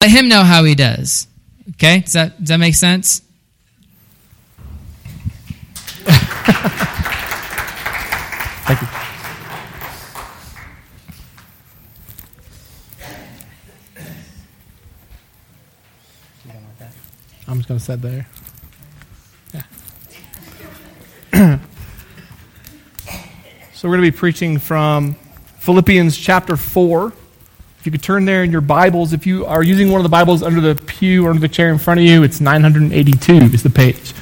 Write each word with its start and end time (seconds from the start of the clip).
Let 0.00 0.10
him 0.10 0.28
know 0.28 0.42
how 0.44 0.64
he 0.64 0.74
does. 0.74 1.26
Okay? 1.70 2.00
Does 2.00 2.12
that, 2.12 2.38
does 2.38 2.48
that 2.48 2.58
make 2.58 2.74
sense? 2.74 3.22
Thank 8.66 8.82
you. 8.82 8.88
I'm 17.48 17.58
just 17.58 17.68
going 17.68 17.78
to 17.78 17.84
sit 17.84 18.02
there. 18.02 18.26
Yeah. 19.54 19.62
so 23.72 23.88
we're 23.88 23.96
going 23.96 24.04
to 24.04 24.12
be 24.12 24.16
preaching 24.16 24.58
from 24.58 25.14
Philippians 25.58 26.16
chapter 26.16 26.56
4. 26.56 27.12
If 27.86 27.92
you 27.92 27.98
could 28.00 28.02
turn 28.02 28.24
there 28.24 28.42
in 28.42 28.50
your 28.50 28.62
Bibles, 28.62 29.12
if 29.12 29.28
you 29.28 29.46
are 29.46 29.62
using 29.62 29.92
one 29.92 30.00
of 30.00 30.02
the 30.02 30.08
Bibles 30.08 30.42
under 30.42 30.60
the 30.60 30.74
pew 30.74 31.24
or 31.24 31.30
under 31.30 31.38
the 31.38 31.46
chair 31.46 31.70
in 31.70 31.78
front 31.78 32.00
of 32.00 32.04
you, 32.04 32.24
it's 32.24 32.40
982 32.40 33.32
is 33.54 33.62
the 33.62 33.70
page. 33.70 34.12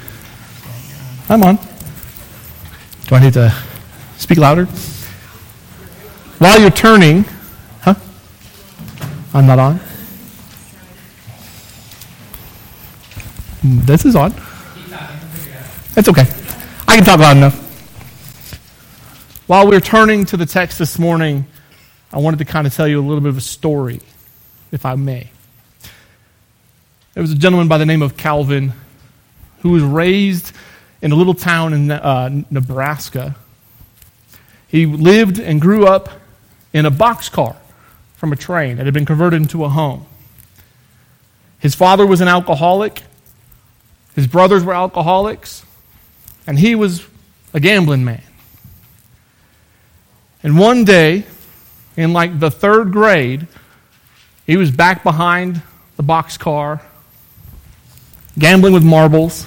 I'm 1.31 1.43
on. 1.43 1.57
Do 3.07 3.15
I 3.15 3.21
need 3.21 3.33
to 3.33 3.55
speak 4.19 4.37
louder? 4.37 4.67
While 6.37 6.61
you're 6.61 6.69
turning, 6.69 7.25
huh? 7.81 7.95
I'm 9.33 9.47
not 9.47 9.59
on. 9.59 9.81
This 13.63 14.05
is 14.05 14.15
on. 14.15 14.35
It's 15.97 16.11
okay. 16.11 16.27
I 16.87 16.97
can 16.97 17.05
talk 17.05 17.19
loud 17.19 17.39
enough. 17.39 17.57
While 19.47 19.67
we're 19.67 19.81
turning 19.81 20.27
to 20.27 20.37
the 20.37 20.45
text 20.45 20.79
this 20.79 20.99
morning, 20.99 21.47
I 22.15 22.19
wanted 22.19 22.39
to 22.39 22.45
kind 22.45 22.65
of 22.65 22.73
tell 22.73 22.87
you 22.87 23.01
a 23.01 23.03
little 23.03 23.21
bit 23.21 23.31
of 23.31 23.37
a 23.37 23.41
story, 23.41 24.01
if 24.71 24.87
I 24.87 24.95
may. 24.95 25.31
There 27.13 27.21
was 27.21 27.33
a 27.33 27.35
gentleman 27.35 27.67
by 27.67 27.77
the 27.77 27.87
name 27.87 28.03
of 28.03 28.17
Calvin 28.17 28.73
who 29.63 29.71
was 29.71 29.83
raised 29.83 30.53
in 31.03 31.11
a 31.11 31.17
little 31.17 31.35
town 31.35 31.73
in 31.73 31.91
uh, 31.91 32.43
Nebraska. 32.53 33.35
He 34.69 34.87
lived 34.87 35.41
and 35.41 35.61
grew 35.61 35.89
up 35.89 36.09
in 36.73 36.87
a 36.87 36.91
boxcar 36.91 37.57
from 38.15 38.33
a 38.33 38.37
train 38.37 38.77
that 38.77 38.85
had 38.85 38.95
been 38.95 39.07
converted 39.07 39.43
into 39.43 39.65
a 39.65 39.69
home. 39.69 40.07
His 41.59 41.75
father 41.75 42.07
was 42.07 42.21
an 42.21 42.29
alcoholic, 42.29 43.03
his 44.15 44.29
brothers 44.29 44.63
were 44.63 44.75
alcoholics, 44.75 45.65
and 46.47 46.61
he 46.61 46.77
was 46.77 47.05
a 47.53 47.59
gambling 47.59 48.05
man. 48.05 48.23
And 50.45 50.57
one 50.57 50.85
day, 50.85 51.25
in 51.97 52.13
like 52.13 52.41
the 52.41 52.51
third 52.51 52.93
grade, 52.93 53.47
he 54.47 54.57
was 54.57 54.71
back 54.71 55.03
behind 55.03 55.63
the 55.97 56.03
boxcar, 56.03 56.81
gambling 58.39 58.75
with 58.75 58.85
marbles. 58.85 59.47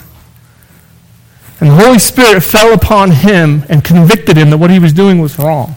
And 1.60 1.70
the 1.70 1.76
Holy 1.76 2.00
Spirit 2.00 2.42
fell 2.42 2.74
upon 2.74 3.12
him 3.12 3.64
and 3.70 3.84
convicted 3.84 4.38
him 4.38 4.50
that 4.52 4.58
what 4.58 4.70
he 4.70 4.80
was 4.80 4.94
doing 4.94 5.20
was 5.20 5.38
wrong. 5.40 5.76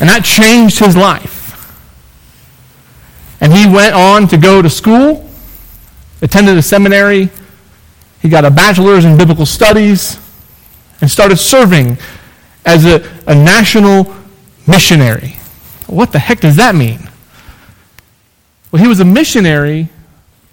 And 0.00 0.08
that 0.08 0.24
changed 0.24 0.78
his 0.78 0.96
life. 0.96 1.42
And 3.40 3.52
he 3.52 3.66
went 3.66 3.94
on 3.94 4.26
to 4.28 4.38
go 4.38 4.62
to 4.62 4.70
school, 4.70 5.28
attended 6.22 6.56
a 6.56 6.62
seminary, 6.62 7.28
he 8.22 8.28
got 8.30 8.46
a 8.46 8.50
bachelor's 8.50 9.04
in 9.04 9.18
biblical 9.18 9.44
studies, 9.44 10.18
and 11.02 11.10
started 11.10 11.36
serving 11.36 11.98
as 12.64 12.86
a, 12.86 13.06
a 13.26 13.34
national 13.34 14.04
missionary. 14.66 15.36
What 15.86 16.12
the 16.12 16.18
heck 16.18 16.40
does 16.40 16.56
that 16.56 16.74
mean? 16.74 16.98
Well, 18.70 18.82
he 18.82 18.88
was 18.88 19.00
a 19.00 19.04
missionary 19.04 19.88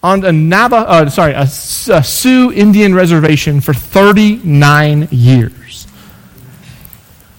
on 0.04 0.24
a 0.26 0.32
Naba, 0.32 0.76
uh, 0.78 1.10
sorry, 1.10 1.34
a, 1.34 1.44
a 1.44 2.04
Sioux 2.04 2.52
Indian 2.52 2.94
reservation 2.94 3.62
for 3.62 3.74
39 3.74 5.08
years. 5.12 5.88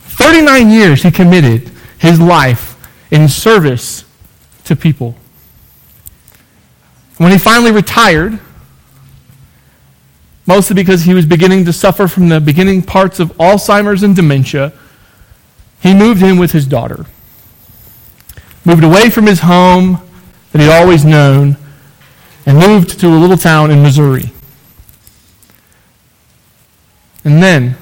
39 0.05 0.71
years 0.71 1.03
he 1.03 1.11
committed 1.11 1.71
his 1.99 2.21
life 2.21 2.77
in 3.11 3.29
service 3.29 4.05
to 4.65 4.77
people. 4.77 5.17
When 7.19 7.31
he 7.33 7.39
finally 7.39 7.73
retired, 7.73 8.39
mostly 10.47 10.75
because 10.75 11.03
he 11.03 11.15
was 11.15 11.27
beginning 11.27 11.65
to 11.65 11.73
suffer 11.73 12.09
from 12.09 12.29
the 12.29 12.41
beginning 12.41 12.83
parts 12.83 13.21
of 13.21 13.33
Alzheimer's 13.39 14.03
and 14.03 14.15
dementia, 14.15 14.73
he 15.83 15.95
moved 15.95 16.23
in 16.23 16.39
with 16.39 16.53
his 16.53 16.67
daughter. 16.67 17.07
Moved 18.65 18.85
away 18.85 19.11
from 19.11 19.27
his 19.27 19.41
home 19.41 20.01
that 20.53 20.61
he'd 20.61 20.71
always 20.71 21.05
known 21.05 21.57
and 22.47 22.59
moved 22.59 23.01
to 23.01 23.09
a 23.09 23.19
little 23.19 23.37
town 23.37 23.71
in 23.71 23.83
Missouri. 23.83 24.31
And 27.25 27.43
then, 27.43 27.77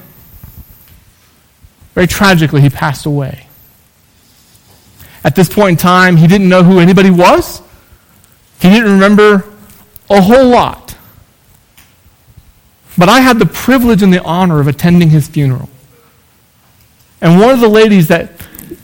very 1.95 2.07
tragically, 2.07 2.63
he 2.63 2.71
passed 2.71 3.05
away. 3.05 3.47
At 5.23 5.35
this 5.35 5.49
point 5.53 5.73
in 5.73 5.77
time, 5.77 6.17
he 6.17 6.27
didn't 6.27 6.49
know 6.49 6.63
who 6.63 6.79
anybody 6.79 7.11
was. 7.11 7.61
He 8.61 8.71
didn't 8.71 8.93
remember 8.93 9.45
a 10.09 10.21
whole 10.21 10.49
lot. 10.49 10.97
But 12.97 13.09
I 13.11 13.21
had 13.21 13.39
the 13.39 13.47
privilege 13.47 14.03
and 14.03 14.13
the 14.13 14.23
honor 14.23 14.61
of 14.61 14.69
attending 14.69 15.11
his 15.11 15.29
funeral. 15.29 15.69
And 17.21 17.41
one 17.41 17.51
of 17.51 17.61
the 17.61 17.69
ladies 17.69 18.09
that 18.09 18.31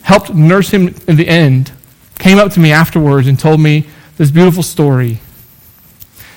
helped 0.01 0.33
nurse 0.33 0.69
him 0.69 0.93
in 1.07 1.15
the 1.15 1.27
end 1.27 1.71
came 2.19 2.37
up 2.37 2.51
to 2.53 2.59
me 2.59 2.71
afterwards 2.71 3.27
and 3.27 3.39
told 3.39 3.59
me 3.59 3.87
this 4.17 4.31
beautiful 4.31 4.63
story. 4.63 5.19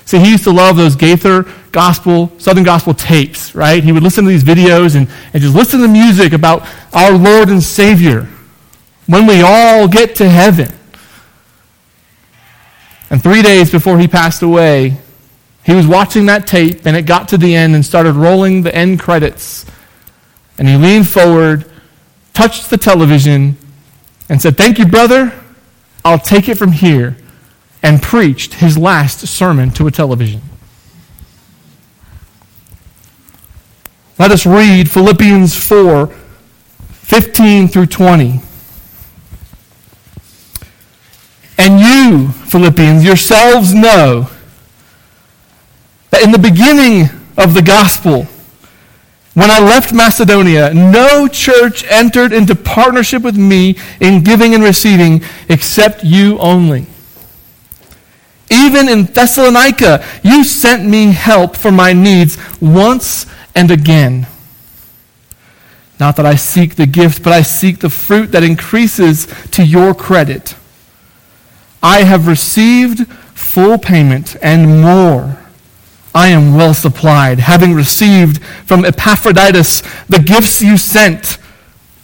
See, 0.05 0.19
he 0.19 0.33
used 0.33 0.44
to 0.44 0.50
love 0.50 0.77
those 0.77 0.97
Gaither 0.97 1.44
gospel, 1.72 2.33
Southern 2.38 2.65
gospel 2.65 2.94
tapes, 2.94 3.55
right? 3.55 3.83
He 3.83 3.93
would 3.93 4.03
listen 4.03 4.25
to 4.25 4.31
these 4.31 4.43
videos 4.43 4.97
and, 4.97 5.09
and 5.33 5.43
just 5.43 5.55
listen 5.55 5.81
to 5.81 5.88
music 5.88 6.33
about 6.33 6.66
our 6.93 7.12
Lord 7.12 7.49
and 7.49 7.62
Savior 7.62 8.28
when 9.06 9.27
we 9.27 9.43
all 9.43 9.87
get 9.87 10.17
to 10.17 10.28
heaven. 10.28 10.72
And 13.09 13.22
three 13.22 13.43
days 13.43 13.71
before 13.71 13.99
he 13.99 14.09
passed 14.09 14.43
away, 14.43 14.99
he 15.65 15.75
was 15.75 15.87
watching 15.87 16.27
that 16.27 16.47
tape 16.47 16.87
and 16.87 16.97
it 16.97 17.03
got 17.03 17.28
to 17.28 17.38
the 17.38 17.55
end 17.55 17.75
and 17.75 17.84
started 17.84 18.15
rolling 18.15 18.62
the 18.62 18.75
end 18.75 18.99
credits. 18.99 19.67
And 20.59 20.69
he 20.69 20.77
leaned 20.77 21.09
forward, 21.09 21.69
touched 22.40 22.70
the 22.70 22.78
television, 22.78 23.54
and 24.30 24.40
said, 24.40 24.56
Thank 24.56 24.78
you, 24.78 24.86
brother. 24.86 25.30
I'll 26.02 26.18
take 26.18 26.48
it 26.48 26.56
from 26.56 26.72
here. 26.72 27.18
And 27.82 28.00
preached 28.00 28.54
his 28.54 28.78
last 28.78 29.26
sermon 29.26 29.70
to 29.72 29.86
a 29.86 29.90
television. 29.90 30.40
Let 34.18 34.30
us 34.30 34.46
read 34.46 34.90
Philippians 34.90 35.54
4 35.54 36.06
15 36.06 37.68
through 37.68 37.86
20. 37.86 38.40
And 41.58 41.80
you, 41.80 42.28
Philippians, 42.28 43.04
yourselves 43.04 43.74
know 43.74 44.30
that 46.08 46.22
in 46.22 46.32
the 46.32 46.38
beginning 46.38 47.10
of 47.36 47.52
the 47.52 47.62
gospel, 47.62 48.26
when 49.34 49.50
I 49.50 49.60
left 49.60 49.92
Macedonia, 49.92 50.74
no 50.74 51.28
church 51.28 51.84
entered 51.84 52.32
into 52.32 52.54
partnership 52.54 53.22
with 53.22 53.36
me 53.36 53.78
in 54.00 54.24
giving 54.24 54.54
and 54.54 54.62
receiving 54.62 55.22
except 55.48 56.02
you 56.02 56.38
only. 56.38 56.86
Even 58.50 58.88
in 58.88 59.04
Thessalonica, 59.04 60.04
you 60.24 60.42
sent 60.42 60.84
me 60.84 61.12
help 61.12 61.56
for 61.56 61.70
my 61.70 61.92
needs 61.92 62.36
once 62.60 63.26
and 63.54 63.70
again. 63.70 64.26
Not 66.00 66.16
that 66.16 66.26
I 66.26 66.34
seek 66.34 66.74
the 66.74 66.86
gift, 66.86 67.22
but 67.22 67.32
I 67.32 67.42
seek 67.42 67.78
the 67.78 67.90
fruit 67.90 68.32
that 68.32 68.42
increases 68.42 69.28
to 69.52 69.64
your 69.64 69.94
credit. 69.94 70.56
I 71.82 72.02
have 72.02 72.26
received 72.26 73.06
full 73.34 73.78
payment 73.78 74.37
and 74.43 74.82
more. 74.82 75.39
I 76.14 76.28
am 76.28 76.54
well 76.54 76.74
supplied, 76.74 77.38
having 77.38 77.72
received 77.72 78.42
from 78.42 78.84
Epaphroditus 78.84 79.82
the 80.08 80.18
gifts 80.18 80.60
you 80.60 80.76
sent 80.76 81.38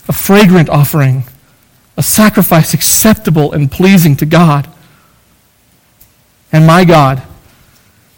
a 0.08 0.12
fragrant 0.12 0.68
offering, 0.68 1.24
a 1.96 2.02
sacrifice 2.02 2.72
acceptable 2.72 3.52
and 3.52 3.70
pleasing 3.70 4.16
to 4.16 4.26
God. 4.26 4.68
And 6.52 6.66
my 6.66 6.84
God 6.84 7.22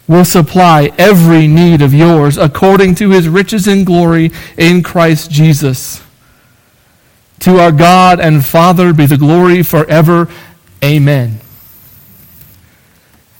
will 0.07 0.25
supply 0.25 0.91
every 0.97 1.47
need 1.47 1.81
of 1.81 1.93
yours 1.93 2.37
according 2.37 2.95
to 2.95 3.09
his 3.09 3.27
riches 3.27 3.67
in 3.67 3.83
glory 3.83 4.31
in 4.57 4.83
Christ 4.83 5.31
Jesus. 5.31 6.03
To 7.41 7.59
our 7.59 7.71
God 7.71 8.19
and 8.19 8.45
Father 8.45 8.93
be 8.93 9.05
the 9.05 9.17
glory 9.17 9.63
forever. 9.63 10.27
Amen. 10.83 11.39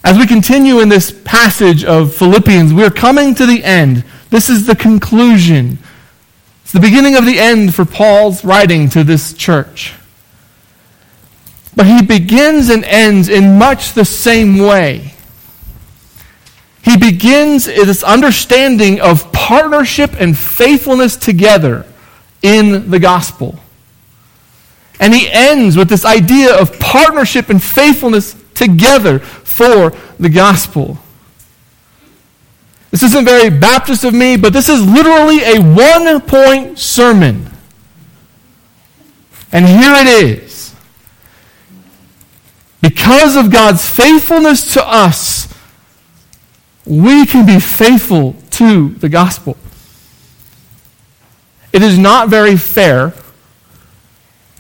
As 0.04 0.18
we 0.18 0.26
continue 0.26 0.80
in 0.80 0.90
this 0.90 1.12
passage 1.12 1.84
of 1.84 2.16
Philippians, 2.16 2.74
we're 2.74 2.90
coming 2.90 3.36
to 3.36 3.46
the 3.46 3.64
end. 3.64 4.06
This 4.30 4.50
is 4.50 4.66
the 4.66 4.76
conclusion. 4.76 5.78
It's 6.64 6.72
the 6.72 6.80
beginning 6.80 7.16
of 7.16 7.26
the 7.26 7.40
end 7.40 7.76
for 7.76 7.84
Paul's 7.84 8.46
writing 8.46 8.90
to 8.92 9.04
this 9.04 9.34
church. 9.34 9.94
But 11.76 11.86
he 11.86 12.02
begins 12.02 12.70
and 12.70 12.84
ends 12.86 13.28
in 13.28 13.58
much 13.58 13.94
the 13.94 14.06
same 14.06 14.58
way. 14.58 15.14
He 16.84 16.96
begins 16.96 17.66
this 17.66 18.04
understanding 18.04 19.02
of 19.02 19.32
partnership 19.34 20.12
and 20.20 20.38
faithfulness 20.38 21.18
together 21.18 21.86
in 22.42 22.90
the 22.90 23.00
gospel. 23.00 23.60
And 25.00 25.14
he 25.14 25.30
ends 25.30 25.78
with 25.78 25.90
this 25.90 26.06
idea 26.06 26.56
of 26.56 26.80
partnership 26.80 27.50
and 27.50 27.62
faithfulness 27.62 28.36
together 28.54 29.20
for 29.60 29.92
the 30.18 30.30
gospel. 30.30 30.98
This 32.92 33.04
isn't 33.04 33.26
very 33.26 33.50
Baptist 33.50 34.06
of 34.06 34.14
me, 34.14 34.38
but 34.38 34.54
this 34.54 34.70
is 34.70 34.82
literally 34.86 35.44
a 35.44 35.62
one 35.62 36.22
point 36.22 36.80
sermon. 36.80 37.46
And 39.52 39.66
here 39.66 39.92
it 39.96 40.08
is. 40.08 40.74
Because 42.82 43.36
of 43.36 43.52
God's 43.52 43.86
faithfulness 43.86 44.76
to 44.76 44.88
us, 44.88 45.54
we 46.86 47.26
can 47.26 47.46
be 47.46 47.60
faithful 47.60 48.38
to 48.52 48.90
the 48.90 49.10
gospel. 49.10 49.58
It 51.74 51.84
is 51.84 52.00
not 52.00 52.30
very 52.30 52.56
fair 52.56 53.14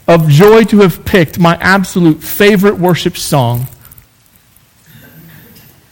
of 0.09 0.27
joy 0.27 0.65
to 0.65 0.79
have 0.81 1.05
picked 1.05 1.39
my 1.39 1.55
absolute 1.61 2.21
favorite 2.21 2.77
worship 2.77 3.15
song 3.15 3.67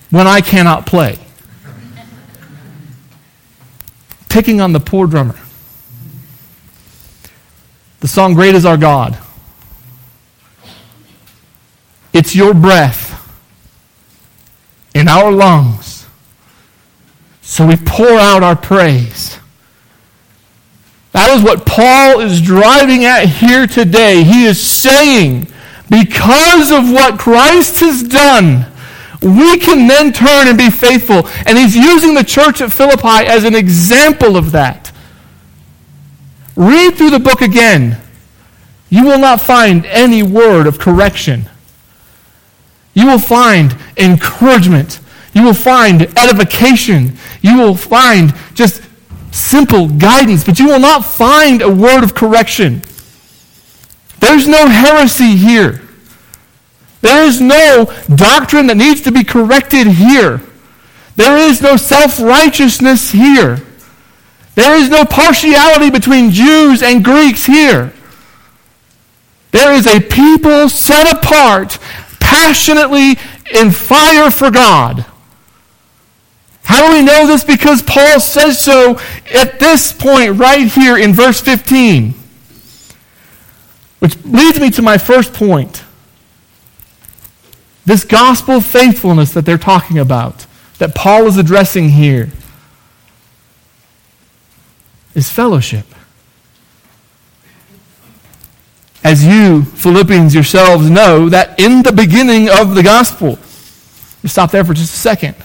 when 0.10 0.28
I 0.28 0.42
cannot 0.42 0.86
play. 0.86 1.20
Picking 4.30 4.62
on 4.62 4.74
the 4.74 4.80
poor 4.80 5.08
drummer. 5.08 5.40
The 8.00 8.08
song 8.08 8.34
Great 8.34 8.56
is 8.56 8.66
Our 8.66 8.78
God. 8.78 9.18
It's 12.14 12.36
your 12.36 12.54
breath 12.54 13.14
in 14.94 15.08
our 15.08 15.32
lungs. 15.32 16.08
So 17.42 17.66
we 17.68 17.76
pour 17.76 18.10
out 18.10 18.44
our 18.44 18.56
praise. 18.56 19.40
That 21.12 21.30
is 21.36 21.44
what 21.44 21.66
Paul 21.66 22.20
is 22.20 22.42
driving 22.42 23.06
at 23.06 23.26
here 23.26 23.68
today. 23.68 24.24
He 24.24 24.46
is 24.46 24.62
saying, 24.62 25.48
because 25.90 26.72
of 26.72 26.92
what 26.92 27.20
Christ 27.20 27.80
has 27.80 28.04
done, 28.04 28.66
we 29.22 29.58
can 29.58 29.88
then 29.88 30.14
turn 30.14 30.48
and 30.48 30.58
be 30.58 30.70
faithful. 30.70 31.28
And 31.46 31.58
he's 31.58 31.76
using 31.76 32.14
the 32.14 32.24
church 32.24 32.62
at 32.62 32.72
Philippi 32.72 33.28
as 33.28 33.44
an 33.44 33.56
example 33.56 34.38
of 34.38 34.52
that. 34.52 34.92
Read 36.56 36.96
through 36.96 37.12
the 37.12 37.20
book 37.20 37.42
again. 37.42 37.98
You 38.90 39.06
will 39.06 39.20
not 39.20 39.42
find 39.42 39.86
any 39.86 40.24
word 40.24 40.66
of 40.68 40.80
correction. 40.80 41.50
You 42.94 43.08
will 43.08 43.20
find 43.20 43.76
encouragement. 43.98 45.00
You 45.34 45.44
will 45.44 45.54
find 45.54 46.04
edification. 46.18 47.18
You 47.42 47.58
will 47.58 47.76
find 47.76 48.34
just 48.54 48.82
simple 49.32 49.88
guidance, 49.88 50.44
but 50.44 50.58
you 50.58 50.68
will 50.68 50.80
not 50.80 51.06
find 51.06 51.62
a 51.62 51.70
word 51.70 52.04
of 52.04 52.16
correction. 52.16 52.82
There's 54.20 54.48
no 54.48 54.68
heresy 54.68 55.36
here. 55.36 55.87
There 57.02 57.24
is 57.24 57.40
no 57.40 57.94
doctrine 58.16 58.68
that 58.68 58.78
needs 58.78 59.02
to 59.02 59.12
be 59.12 59.24
corrected 59.24 59.88
here. 59.88 60.42
There 61.16 61.38
is 61.38 61.62
no 61.62 61.78
self 61.78 62.20
righteousness 62.20 63.12
here. 63.12 63.62
There 64.56 64.76
is 64.76 64.90
no 64.90 65.06
partiality 65.06 65.92
between 65.92 66.32
Jews 66.32 66.82
and 66.82 67.04
Greeks 67.04 67.46
here. 67.46 67.94
There 69.52 69.74
is 69.74 69.88
a 69.88 70.00
people 70.00 70.70
set 70.70 71.12
apart, 71.16 71.78
passionately 72.20 73.18
in 73.54 73.72
fire 73.72 74.32
for 74.32 74.52
God. 74.52 75.06
How 76.64 76.86
do 76.86 76.98
we 76.98 77.02
know 77.02 77.26
this? 77.26 77.44
Because 77.44 77.82
Paul 77.82 78.20
says 78.20 78.60
so 78.60 79.00
at 79.34 79.60
this 79.60 79.94
point 79.94 80.38
right 80.38 80.68
here 80.68 80.98
in 80.98 81.14
verse 81.14 81.40
15. 81.40 82.14
Which 84.00 84.18
leads 84.26 84.60
me 84.60 84.70
to 84.72 84.82
my 84.82 84.98
first 84.98 85.34
point. 85.34 85.84
This 87.88 88.04
gospel 88.04 88.60
faithfulness 88.60 89.32
that 89.32 89.46
they're 89.46 89.58
talking 89.58 89.98
about, 89.98 90.46
that 90.78 90.94
Paul 90.94 91.26
is 91.26 91.38
addressing 91.38 91.88
here, 91.88 92.30
is 95.16 95.32
fellowship. 95.32 95.86
As 99.06 99.24
you, 99.26 99.64
Philippians 99.64 100.36
yourselves, 100.36 100.90
know 100.90 101.30
that 101.30 101.58
in 101.62 101.82
the 101.82 101.94
beginning 101.94 102.50
of 102.50 102.76
the 102.76 102.84
gospel, 102.84 103.40
stop 104.26 104.52
there 104.52 104.66
for 104.66 104.74
just 104.74 104.94
a 104.94 104.98
second. 104.98 105.36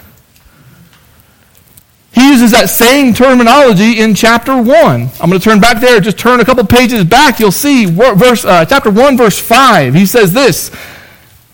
He 2.10 2.28
uses 2.28 2.50
that 2.50 2.70
same 2.70 3.14
terminology 3.14 4.00
in 4.00 4.16
chapter 4.16 4.60
1. 4.60 4.66
I'm 4.66 5.30
going 5.30 5.30
to 5.30 5.38
turn 5.38 5.60
back 5.60 5.80
there, 5.80 6.00
just 6.00 6.18
turn 6.18 6.40
a 6.40 6.44
couple 6.44 6.66
pages 6.66 7.04
back. 7.04 7.38
You'll 7.38 7.52
see 7.52 7.86
verse, 7.86 8.44
uh, 8.44 8.64
chapter 8.64 8.90
1, 8.90 9.16
verse 9.16 9.38
5. 9.38 9.94
He 9.94 10.06
says 10.06 10.32
this 10.32 10.72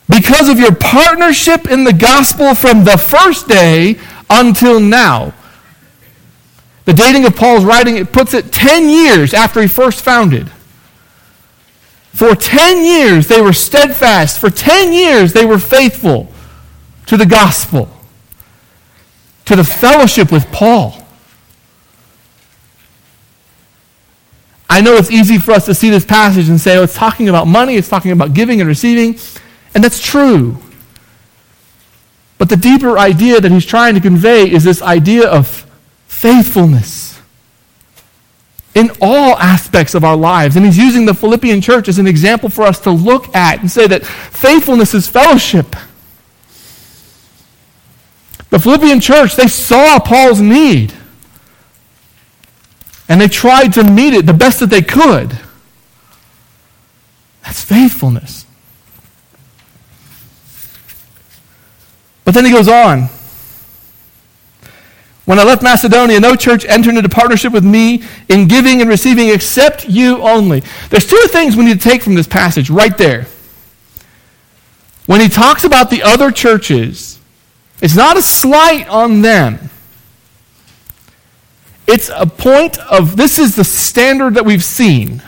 Because 0.09 0.49
of 0.49 0.59
your 0.59 0.75
partnership 0.75 1.71
in 1.71 1.85
the 1.85 1.93
gospel 1.93 2.55
from 2.55 2.85
the 2.85 2.97
first 2.97 3.47
day 3.47 3.99
until 4.31 4.81
now. 4.81 5.35
The 6.87 6.95
dating 6.95 7.27
of 7.27 7.37
Paul's 7.37 7.65
writing, 7.65 7.97
it 7.97 8.13
puts 8.13 8.33
it 8.33 8.51
10 8.51 8.89
years 8.89 9.35
after 9.35 9.61
he 9.61 9.69
first 9.69 10.03
founded. 10.03 10.51
For 12.15 12.35
10 12.35 12.85
years 12.85 13.29
they 13.29 13.43
were 13.43 13.53
steadfast. 13.53 14.41
For 14.41 14.49
10 14.49 14.93
years 14.93 15.35
they 15.35 15.45
were 15.45 15.59
faithful 15.59 16.33
to 17.07 17.17
the 17.17 17.27
gospel, 17.27 17.89
to 19.45 19.57
the 19.57 19.65
fellowship 19.65 20.33
with 20.33 20.51
Paul. 20.51 21.07
I 24.71 24.81
know 24.81 24.95
it's 24.95 25.11
easy 25.11 25.39
for 25.39 25.53
us 25.53 25.65
to 25.67 25.75
see 25.75 25.91
this 25.91 26.05
passage 26.05 26.49
and 26.49 26.61
say, 26.61 26.77
oh, 26.77 26.83
it's 26.83 26.95
talking 26.95 27.29
about 27.29 27.47
money, 27.47 27.77
it's 27.77 27.89
talking 27.89 28.13
about 28.13 28.35
giving 28.35 28.61
and 28.61 28.69
receiving, 28.69 29.19
and 29.75 29.85
that's 29.85 30.01
true. 30.01 30.59
But 32.39 32.49
the 32.49 32.57
deeper 32.57 32.99
idea 32.99 33.41
that 33.41 33.51
he's 33.51 33.67
trying 33.67 33.95
to 33.95 34.01
convey 34.01 34.51
is 34.51 34.65
this 34.65 34.81
idea 34.81 35.29
of 35.29 35.67
faithfulness 36.07 37.21
in 38.75 38.91
all 39.01 39.37
aspects 39.39 39.95
of 39.95 40.05
our 40.05 40.17
lives. 40.17 40.55
And 40.55 40.65
he's 40.65 40.79
using 40.79 41.05
the 41.05 41.15
Philippian 41.15 41.61
church 41.61 41.89
as 41.89 41.99
an 41.99 42.07
example 42.07 42.49
for 42.49 42.63
us 42.63 42.79
to 42.81 42.91
look 42.91 43.35
at 43.35 43.61
and 43.61 43.71
say 43.71 43.89
that 43.89 44.07
faithfulness 44.07 44.95
is 44.95 45.09
fellowship. 45.09 45.75
The 48.51 48.59
Philippian 48.59 49.01
church, 49.01 49.35
they 49.35 49.49
saw 49.49 49.99
Paul's 49.99 50.41
need. 50.41 50.93
And 53.09 53.21
they 53.21 53.29
tried 53.29 53.73
to 53.75 53.85
meet 53.85 54.15
it 54.15 54.27
the 54.27 54.33
best 54.33 54.61
that 54.61 54.71
they 54.71 54.83
could. 54.83 55.37
That's 57.43 57.63
faithfulness. 57.65 58.47
But 62.29 62.35
then 62.35 62.45
he 62.45 62.51
goes 62.51 62.69
on. 62.69 63.09
When 65.25 65.39
I 65.39 65.45
left 65.45 65.63
Macedonia, 65.63 66.21
no 66.21 66.37
church 66.37 66.67
entered 66.67 66.95
into 66.95 67.09
partnership 67.09 67.55
with 67.55 67.65
me 67.65 68.03
in 68.29 68.47
giving 68.49 68.83
and 68.83 68.91
receiving 68.91 69.31
except 69.31 69.89
you 69.89 70.21
only. 70.21 70.63
There's 70.91 71.07
two 71.07 71.25
things 71.29 71.57
we 71.57 71.65
need 71.65 71.81
to 71.81 71.89
take 71.89 72.03
from 72.03 72.17
this 72.17 72.27
passage 72.27 72.69
right 72.69 72.95
there. 72.99 73.29
When 75.07 75.23
he 75.23 75.31
talks 75.31 75.65
about 75.65 75.89
the 75.89 76.03
other 76.03 76.31
churches, 76.31 77.19
it's 77.81 77.97
not 77.97 78.19
a 78.19 78.23
slight 78.23 78.87
on 78.89 79.23
them. 79.23 79.71
It's 81.87 82.11
a 82.15 82.27
point 82.27 82.77
of 82.77 83.17
this 83.17 83.39
is 83.39 83.57
the 83.57 83.65
standard 83.65 84.35
that 84.35 84.45
we've 84.45 84.63
seen. 84.63 85.23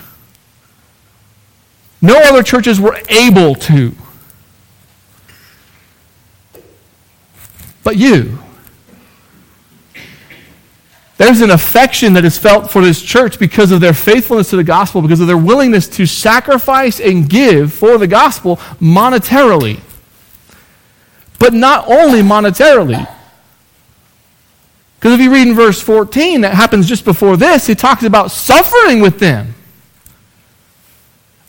No 2.02 2.18
other 2.18 2.42
churches 2.42 2.78
were 2.78 3.00
able 3.08 3.54
to. 3.54 3.94
But 7.82 7.96
you. 7.96 8.38
There's 11.20 11.42
an 11.42 11.50
affection 11.50 12.14
that 12.14 12.24
is 12.24 12.38
felt 12.38 12.70
for 12.70 12.80
this 12.80 13.02
church 13.02 13.38
because 13.38 13.72
of 13.72 13.80
their 13.82 13.92
faithfulness 13.92 14.48
to 14.50 14.56
the 14.56 14.64
gospel, 14.64 15.02
because 15.02 15.20
of 15.20 15.26
their 15.26 15.36
willingness 15.36 15.86
to 15.88 16.06
sacrifice 16.06 16.98
and 16.98 17.28
give 17.28 17.74
for 17.74 17.98
the 17.98 18.06
gospel 18.06 18.56
monetarily. 18.80 19.80
But 21.38 21.52
not 21.52 21.86
only 21.88 22.22
monetarily. 22.22 23.06
Because 24.96 25.12
if 25.12 25.20
you 25.20 25.30
read 25.30 25.48
in 25.48 25.54
verse 25.54 25.82
14, 25.82 26.40
that 26.40 26.54
happens 26.54 26.88
just 26.88 27.04
before 27.04 27.36
this, 27.36 27.66
he 27.66 27.74
talks 27.74 28.02
about 28.02 28.30
suffering 28.30 29.00
with 29.00 29.18
them. 29.18 29.54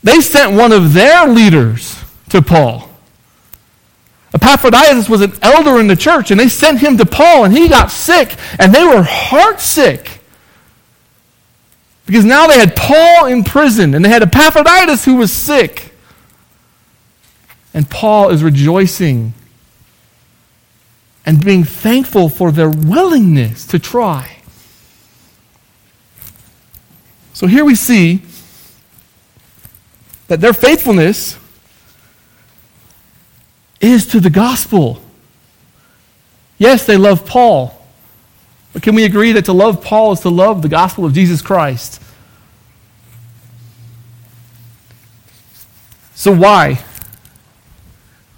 They 0.04 0.20
sent 0.20 0.54
one 0.54 0.74
of 0.74 0.92
their 0.92 1.30
leaders 1.30 1.98
to 2.30 2.42
Paul. 2.42 2.91
Epaphroditus 4.34 5.10
was 5.10 5.22
an 5.22 5.34
elder 5.42 5.80
in 5.80 5.88
the 5.88 5.96
church, 5.96 6.32
and 6.32 6.40
they 6.40 6.48
sent 6.48 6.80
him 6.80 6.98
to 6.98 7.06
Paul, 7.06 7.44
and 7.46 7.54
he 7.54 7.68
got 7.68 7.92
sick, 7.92 8.36
and 8.58 8.74
they 8.74 8.84
were 8.84 9.04
heart 9.04 9.60
sick. 9.60 10.22
Because 12.06 12.26
now 12.26 12.48
they 12.48 12.58
had 12.58 12.76
Paul 12.76 13.26
in 13.28 13.44
prison, 13.44 13.94
and 13.94 14.04
they 14.04 14.10
had 14.10 14.22
Epaphroditus 14.24 15.06
who 15.06 15.16
was 15.16 15.32
sick. 15.32 15.94
And 17.74 17.90
Paul 17.90 18.30
is 18.30 18.44
rejoicing 18.44 19.34
and 21.26 21.44
being 21.44 21.64
thankful 21.64 22.30
for 22.30 22.52
their 22.52 22.70
willingness 22.70 23.66
to 23.68 23.80
try. 23.80 24.38
So 27.34 27.48
here 27.48 27.64
we 27.64 27.76
see 27.76 28.22
that 30.28 30.42
their 30.42 30.54
faithfulness 30.54 31.38
is 33.82 34.06
to 34.08 34.20
the 34.20 34.30
gospel. 34.30 35.02
Yes, 36.58 36.86
they 36.86 36.96
love 36.96 37.26
Paul. 37.26 37.78
But 38.72 38.84
can 38.84 38.96
we 38.96 39.04
agree 39.04 39.34
that 39.34 39.46
to 39.46 39.54
love 39.54 39.84
Paul 39.84 40.14
is 40.14 40.22
to 40.22 40.30
love 40.30 40.62
the 40.62 40.70
gospel 40.70 41.06
of 41.06 41.14
Jesus 41.14 41.42
Christ? 41.42 42.02
So, 46.14 46.34
why? 46.34 46.84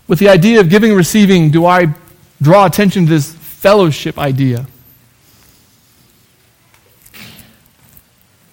With 0.08 0.20
the 0.20 0.30
idea 0.30 0.62
of 0.62 0.70
giving 0.70 0.92
and 0.92 0.98
receiving, 0.98 1.52
do 1.52 1.66
I 1.66 1.94
draw 2.42 2.66
attention 2.66 3.06
to 3.06 3.10
this 3.12 3.34
fellowship 3.34 4.18
idea? 4.18 4.66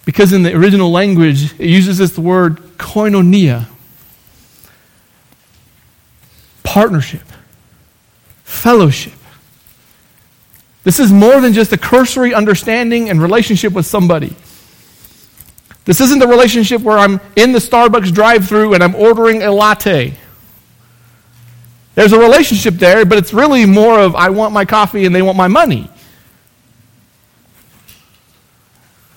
Because 0.05 0.33
in 0.33 0.43
the 0.43 0.55
original 0.55 0.91
language, 0.91 1.53
it 1.61 1.69
uses 1.69 1.99
this 1.99 2.19
word 2.19 2.57
koinonia 2.77 3.69
partnership, 6.71 7.25
fellowship. 8.45 9.13
This 10.85 11.01
is 11.01 11.11
more 11.11 11.41
than 11.41 11.53
just 11.53 11.73
a 11.73 11.77
cursory 11.77 12.33
understanding 12.33 13.11
and 13.11 13.21
relationship 13.21 13.73
with 13.73 13.87
somebody. 13.87 14.37
This 15.85 16.01
isn't 16.01 16.21
the 16.21 16.29
relationship 16.29 16.81
where 16.83 16.97
I'm 16.97 17.21
in 17.35 17.51
the 17.51 17.59
Starbucks 17.59 18.13
drive 18.13 18.47
through 18.47 18.75
and 18.75 18.85
I'm 18.85 18.95
ordering 18.95 19.43
a 19.43 19.51
latte. 19.51 20.15
There's 21.97 22.13
a 22.13 22.19
relationship 22.21 22.75
there, 22.75 23.05
but 23.05 23.19
it's 23.19 23.35
really 23.35 23.67
more 23.67 23.99
of 23.99 24.15
I 24.15 24.31
want 24.31 24.55
my 24.55 24.65
coffee 24.65 25.07
and 25.07 25.13
they 25.13 25.23
want 25.23 25.37
my 25.37 25.49
money. 25.49 25.91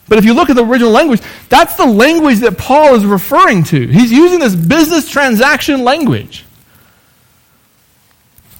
But 0.09 0.17
if 0.17 0.25
you 0.25 0.33
look 0.33 0.49
at 0.49 0.55
the 0.55 0.65
original 0.65 0.91
language, 0.91 1.21
that's 1.49 1.75
the 1.75 1.85
language 1.85 2.39
that 2.39 2.57
Paul 2.57 2.95
is 2.95 3.05
referring 3.05 3.63
to. 3.65 3.85
He's 3.85 4.11
using 4.11 4.39
this 4.39 4.55
business 4.55 5.07
transaction 5.07 5.83
language. 5.83 6.42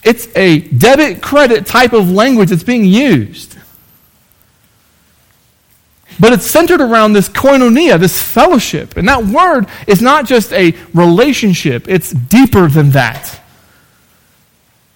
It's 0.04 0.28
a 0.36 0.60
debit 0.60 1.22
credit 1.22 1.66
type 1.66 1.94
of 1.94 2.12
language 2.12 2.50
that's 2.50 2.64
being 2.64 2.86
used. 2.86 3.58
But 6.20 6.34
it's 6.34 6.46
centered 6.46 6.82
around 6.82 7.14
this 7.14 7.30
koinonia, 7.30 8.00
this 8.00 8.22
fellowship. 8.22 8.98
And 8.98 9.08
that 9.08 9.26
word 9.26 9.68
is 9.88 10.02
not 10.02 10.26
just 10.26 10.54
a 10.54 10.76
relationship, 10.94 11.88
it's 11.88 12.12
deeper 12.12 12.68
than 12.68 12.92
that. 12.92 13.40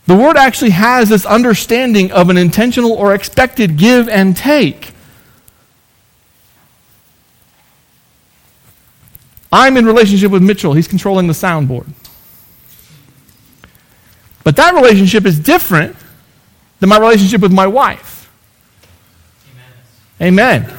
The 0.06 0.16
word 0.16 0.38
actually 0.38 0.72
has 0.72 1.10
this 1.10 1.26
understanding 1.26 2.12
of 2.12 2.30
an 2.30 2.38
intentional 2.38 2.94
or 2.94 3.14
expected 3.14 3.78
give 3.78 4.08
and 4.08 4.38
take. 4.38 4.94
I'm 9.52 9.76
in 9.78 9.86
relationship 9.86 10.32
with 10.32 10.44
Mitchell. 10.44 10.74
He's 10.74 10.88
controlling 10.88 11.28
the 11.28 11.34
soundboard. 11.34 11.88
But 14.48 14.56
that 14.56 14.76
relationship 14.76 15.26
is 15.26 15.38
different 15.38 15.94
than 16.80 16.88
my 16.88 16.98
relationship 16.98 17.42
with 17.42 17.52
my 17.52 17.68
wife. 17.68 18.32
Amen. 20.22 20.64
Amen. 20.64 20.74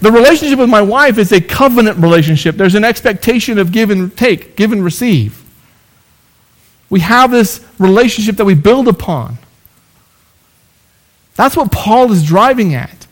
the 0.00 0.10
relationship 0.10 0.58
with 0.58 0.68
my 0.68 0.82
wife 0.82 1.16
is 1.16 1.30
a 1.30 1.40
covenant 1.40 1.98
relationship. 1.98 2.56
There's 2.56 2.74
an 2.74 2.82
expectation 2.82 3.60
of 3.60 3.70
give 3.70 3.90
and 3.90 4.16
take, 4.16 4.56
give 4.56 4.72
and 4.72 4.82
receive. 4.82 5.40
We 6.90 6.98
have 6.98 7.30
this 7.30 7.64
relationship 7.78 8.34
that 8.38 8.44
we 8.44 8.54
build 8.54 8.88
upon. 8.88 9.38
That's 11.36 11.56
what 11.56 11.70
Paul 11.70 12.10
is 12.10 12.26
driving 12.26 12.74
at. 12.74 13.06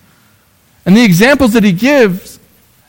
And 0.85 0.97
the 0.97 1.04
examples 1.04 1.52
that 1.52 1.62
he 1.62 1.71
gives 1.71 2.40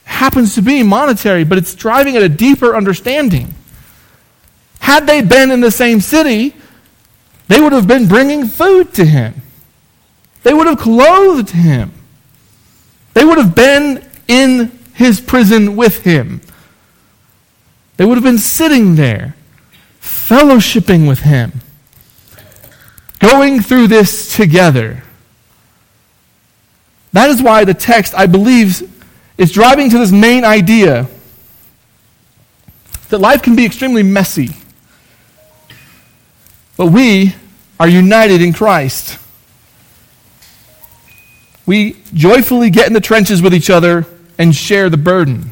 happens 0.06 0.56
to 0.56 0.64
be 0.64 0.82
monetary, 0.82 1.44
but 1.44 1.60
it's 1.60 1.76
driving 1.76 2.16
at 2.16 2.24
a 2.24 2.30
deeper 2.30 2.76
understanding. 2.76 3.54
Had 4.80 5.08
they 5.08 5.22
been 5.22 5.52
in 5.52 5.62
the 5.62 5.72
same 5.72 6.00
city, 6.00 6.56
they 7.48 7.60
would 7.60 7.74
have 7.74 7.88
been 7.88 8.08
bringing 8.08 8.46
food 8.46 8.94
to 8.96 9.06
him. 9.06 9.42
They 10.44 10.54
would 10.54 10.68
have 10.68 10.80
clothed 10.80 11.50
him. 11.50 11.92
They 13.14 13.26
would 13.26 13.38
have 13.38 13.56
been 13.56 14.08
in 14.28 14.72
his 14.94 15.20
prison 15.20 15.76
with 15.76 16.04
him. 16.04 16.42
They 17.98 18.06
would 18.06 18.16
have 18.16 18.24
been 18.24 18.38
sitting 18.38 18.96
there, 18.96 19.36
fellowshipping 20.02 21.08
with 21.08 21.20
him, 21.20 21.54
going 23.20 23.62
through 23.62 23.88
this 23.88 24.36
together. 24.36 25.04
That 27.14 27.30
is 27.30 27.42
why 27.42 27.66
the 27.66 27.74
text, 27.74 28.14
I 28.14 28.28
believe, 28.28 28.94
is 29.38 29.52
driving 29.52 29.90
to 29.90 29.98
this 29.98 30.12
main 30.12 30.46
idea 30.46 31.08
that 33.10 33.20
life 33.20 33.42
can 33.42 33.56
be 33.56 33.66
extremely 33.66 34.04
messy. 34.04 34.50
But 36.78 36.88
we 36.88 37.36
are 37.80 37.88
united 37.88 38.42
in 38.42 38.54
Christ. 38.54 39.20
We 41.66 41.98
joyfully 42.14 42.70
get 42.70 42.88
in 42.88 42.94
the 42.94 43.02
trenches 43.02 43.42
with 43.42 43.54
each 43.54 43.70
other 43.70 44.06
and 44.38 44.56
share 44.56 44.90
the 44.90 44.98
burden. 44.98 45.52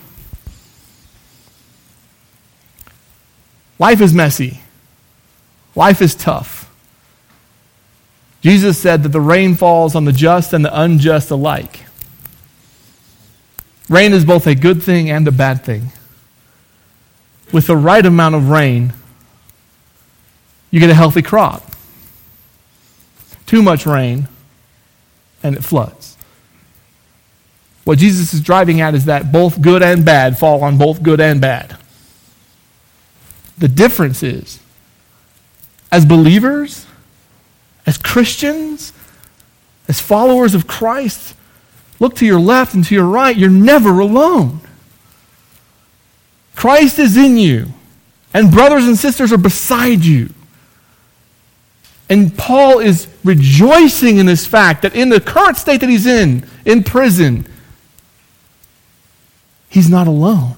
Life 3.78 4.00
is 4.00 4.14
messy. 4.14 4.62
Life 5.76 6.02
is 6.02 6.16
tough. 6.16 6.72
Jesus 8.42 8.78
said 8.78 9.04
that 9.04 9.10
the 9.10 9.20
rain 9.20 9.56
falls 9.56 9.96
on 9.96 10.06
the 10.06 10.14
just 10.14 10.54
and 10.54 10.64
the 10.64 10.82
unjust 10.82 11.32
alike. 11.32 11.86
Rain 13.90 14.14
is 14.14 14.24
both 14.24 14.48
a 14.48 14.56
good 14.56 14.82
thing 14.82 15.10
and 15.10 15.28
a 15.28 15.32
bad 15.32 15.66
thing. 15.66 15.92
With 17.52 17.68
the 17.68 17.76
right 17.76 18.06
amount 18.06 18.36
of 18.36 18.50
rain, 18.50 18.94
you 20.72 20.80
get 20.80 20.90
a 20.90 20.96
healthy 20.96 21.22
crop. 21.22 21.64
Too 23.46 23.62
much 23.62 23.86
rain, 23.86 24.28
and 25.44 25.56
it 25.56 25.64
floods. 25.64 26.18
What 27.84 28.00
Jesus 28.00 28.34
is 28.34 28.42
driving 28.42 28.82
at 28.82 28.96
is 28.96 29.06
that 29.06 29.32
both 29.32 29.62
good 29.62 29.84
and 29.84 30.04
bad 30.04 30.40
fall 30.40 30.64
on 30.64 30.78
both 30.78 31.04
good 31.04 31.22
and 31.22 31.40
bad. 31.40 31.78
The 33.58 33.68
difference 33.68 34.24
is, 34.24 34.60
as 35.92 36.04
believers, 36.06 36.88
as 37.86 37.98
Christians, 37.98 38.92
as 39.88 40.00
followers 40.00 40.56
of 40.56 40.68
Christ, 40.68 41.36
look 42.00 42.16
to 42.16 42.26
your 42.26 42.40
left 42.40 42.74
and 42.74 42.84
to 42.84 42.96
your 42.96 43.06
right, 43.06 43.38
you're 43.38 43.50
never 43.50 44.00
alone. 44.00 44.62
Christ 46.56 46.98
is 46.98 47.16
in 47.16 47.38
you, 47.38 47.68
and 48.34 48.52
brothers 48.52 48.88
and 48.88 48.98
sisters 48.98 49.32
are 49.32 49.38
beside 49.38 50.04
you. 50.04 50.30
And 52.10 52.38
Paul 52.38 52.80
is 52.80 53.08
rejoicing 53.24 54.18
in 54.18 54.26
this 54.26 54.46
fact 54.46 54.84
that 54.84 54.96
in 54.96 55.10
the 55.10 55.20
current 55.20 55.58
state 55.58 55.82
that 55.82 55.90
he's 55.90 56.06
in, 56.06 56.48
in 56.64 56.84
prison, 56.84 57.48
he's 59.70 59.90
not 59.90 60.08
alone. 60.08 60.56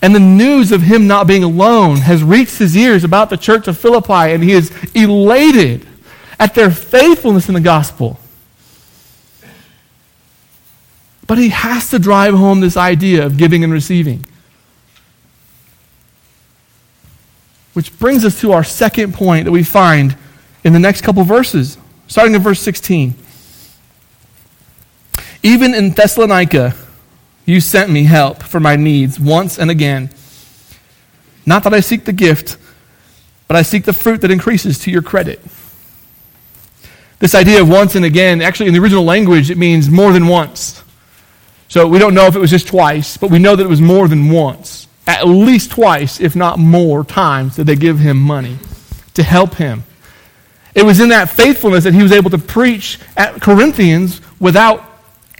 And 0.00 0.14
the 0.14 0.20
news 0.20 0.72
of 0.72 0.82
him 0.82 1.06
not 1.06 1.26
being 1.26 1.44
alone 1.44 1.98
has 1.98 2.22
reached 2.22 2.58
his 2.58 2.76
ears 2.76 3.04
about 3.04 3.30
the 3.30 3.36
church 3.36 3.68
of 3.68 3.78
Philippi, 3.78 4.32
and 4.32 4.42
he 4.42 4.52
is 4.52 4.72
elated 4.94 5.86
at 6.38 6.54
their 6.54 6.70
faithfulness 6.70 7.48
in 7.48 7.54
the 7.54 7.60
gospel. 7.60 8.18
But 11.26 11.38
he 11.38 11.50
has 11.50 11.90
to 11.90 11.98
drive 11.98 12.34
home 12.34 12.60
this 12.60 12.76
idea 12.76 13.24
of 13.24 13.36
giving 13.36 13.62
and 13.62 13.72
receiving. 13.72 14.26
Which 17.72 17.98
brings 17.98 18.24
us 18.24 18.40
to 18.40 18.52
our 18.52 18.64
second 18.64 19.14
point 19.14 19.46
that 19.46 19.52
we 19.52 19.62
find 19.62 20.16
in 20.64 20.72
the 20.72 20.78
next 20.78 21.02
couple 21.02 21.24
verses, 21.24 21.78
starting 22.06 22.34
in 22.34 22.42
verse 22.42 22.60
16. 22.60 23.14
Even 25.42 25.74
in 25.74 25.90
Thessalonica, 25.90 26.74
you 27.44 27.60
sent 27.60 27.90
me 27.90 28.04
help 28.04 28.42
for 28.42 28.60
my 28.60 28.76
needs 28.76 29.18
once 29.18 29.58
and 29.58 29.70
again. 29.70 30.10
Not 31.44 31.64
that 31.64 31.74
I 31.74 31.80
seek 31.80 32.04
the 32.04 32.12
gift, 32.12 32.56
but 33.48 33.56
I 33.56 33.62
seek 33.62 33.84
the 33.84 33.92
fruit 33.92 34.20
that 34.20 34.30
increases 34.30 34.78
to 34.80 34.90
your 34.90 35.02
credit. 35.02 35.40
This 37.18 37.34
idea 37.34 37.60
of 37.60 37.68
once 37.68 37.94
and 37.94 38.04
again, 38.04 38.42
actually, 38.42 38.66
in 38.66 38.74
the 38.74 38.80
original 38.80 39.04
language, 39.04 39.50
it 39.50 39.58
means 39.58 39.88
more 39.88 40.12
than 40.12 40.26
once. 40.26 40.82
So 41.68 41.86
we 41.88 41.98
don't 41.98 42.14
know 42.14 42.26
if 42.26 42.36
it 42.36 42.38
was 42.38 42.50
just 42.50 42.68
twice, 42.68 43.16
but 43.16 43.30
we 43.30 43.38
know 43.38 43.56
that 43.56 43.64
it 43.64 43.68
was 43.68 43.80
more 43.80 44.06
than 44.06 44.30
once 44.30 44.86
at 45.06 45.26
least 45.26 45.72
twice, 45.72 46.20
if 46.20 46.36
not 46.36 46.58
more 46.58 47.04
times, 47.04 47.56
did 47.56 47.66
they 47.66 47.76
give 47.76 47.98
him 47.98 48.18
money 48.18 48.58
to 49.14 49.22
help 49.22 49.54
him. 49.54 49.84
It 50.74 50.84
was 50.84 51.00
in 51.00 51.10
that 51.10 51.28
faithfulness 51.28 51.84
that 51.84 51.94
he 51.94 52.02
was 52.02 52.12
able 52.12 52.30
to 52.30 52.38
preach 52.38 52.98
at 53.16 53.40
Corinthians 53.40 54.20
without 54.40 54.84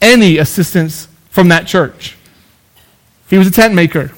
any 0.00 0.38
assistance 0.38 1.08
from 1.30 1.48
that 1.48 1.66
church. 1.66 2.16
He 3.30 3.38
was 3.38 3.46
a 3.46 3.50
tent 3.50 3.74
maker. 3.74 4.12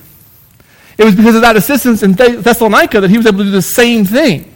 It 0.99 1.05
was 1.05 1.15
because 1.15 1.35
of 1.35 1.43
that 1.43 1.57
assistance 1.57 2.03
in 2.03 2.13
Thessalonica 2.13 3.01
that 3.01 3.11
he 3.11 3.17
was 3.17 3.27
able 3.27 3.39
to 3.39 3.45
do 3.45 3.51
the 3.51 3.63
same 3.63 4.05
thing. 4.05 4.53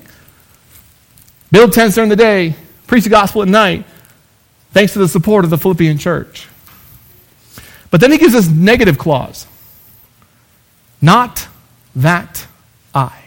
Build 1.52 1.72
tents 1.72 1.94
during 1.94 2.10
the 2.10 2.16
day, 2.16 2.54
preach 2.86 3.04
the 3.04 3.10
gospel 3.10 3.42
at 3.42 3.48
night, 3.48 3.84
thanks 4.72 4.92
to 4.94 4.98
the 4.98 5.08
support 5.08 5.44
of 5.44 5.50
the 5.50 5.58
Philippian 5.58 5.98
church. 5.98 6.48
But 7.90 8.00
then 8.00 8.12
he 8.12 8.18
gives 8.18 8.34
us 8.34 8.48
negative 8.48 8.98
clause. 8.98 9.46
Not 11.00 11.48
that 11.94 12.46
I. 12.94 13.24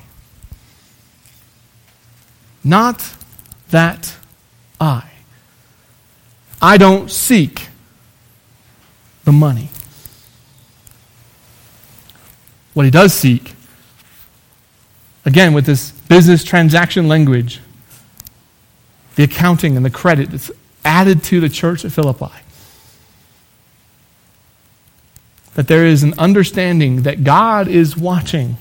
Not 2.64 3.16
that 3.70 4.16
I. 4.80 5.10
I 6.62 6.78
don't 6.78 7.10
seek 7.10 7.70
the 9.24 9.32
money. 9.32 9.70
What 12.74 12.86
he 12.86 12.92
does 12.92 13.14
seek, 13.14 13.54
again, 15.26 15.54
with 15.54 15.66
this 15.66 15.92
business 15.92 16.44
transaction 16.44 17.08
language, 17.08 17.60
the 19.16 19.24
accounting 19.24 19.76
and 19.76 19.86
the 19.86 19.90
credit 19.90 20.32
that's 20.32 20.52
added 20.86 21.24
to 21.26 21.40
the 21.40 21.50
church 21.50 21.84
at 21.84 21.92
Philippi. 21.92 22.32
That 25.56 25.68
there 25.68 25.86
is 25.86 26.04
an 26.04 26.14
understanding 26.18 27.04
that 27.04 27.24
God 27.24 27.68
is 27.68 27.98
watching. 27.98 28.58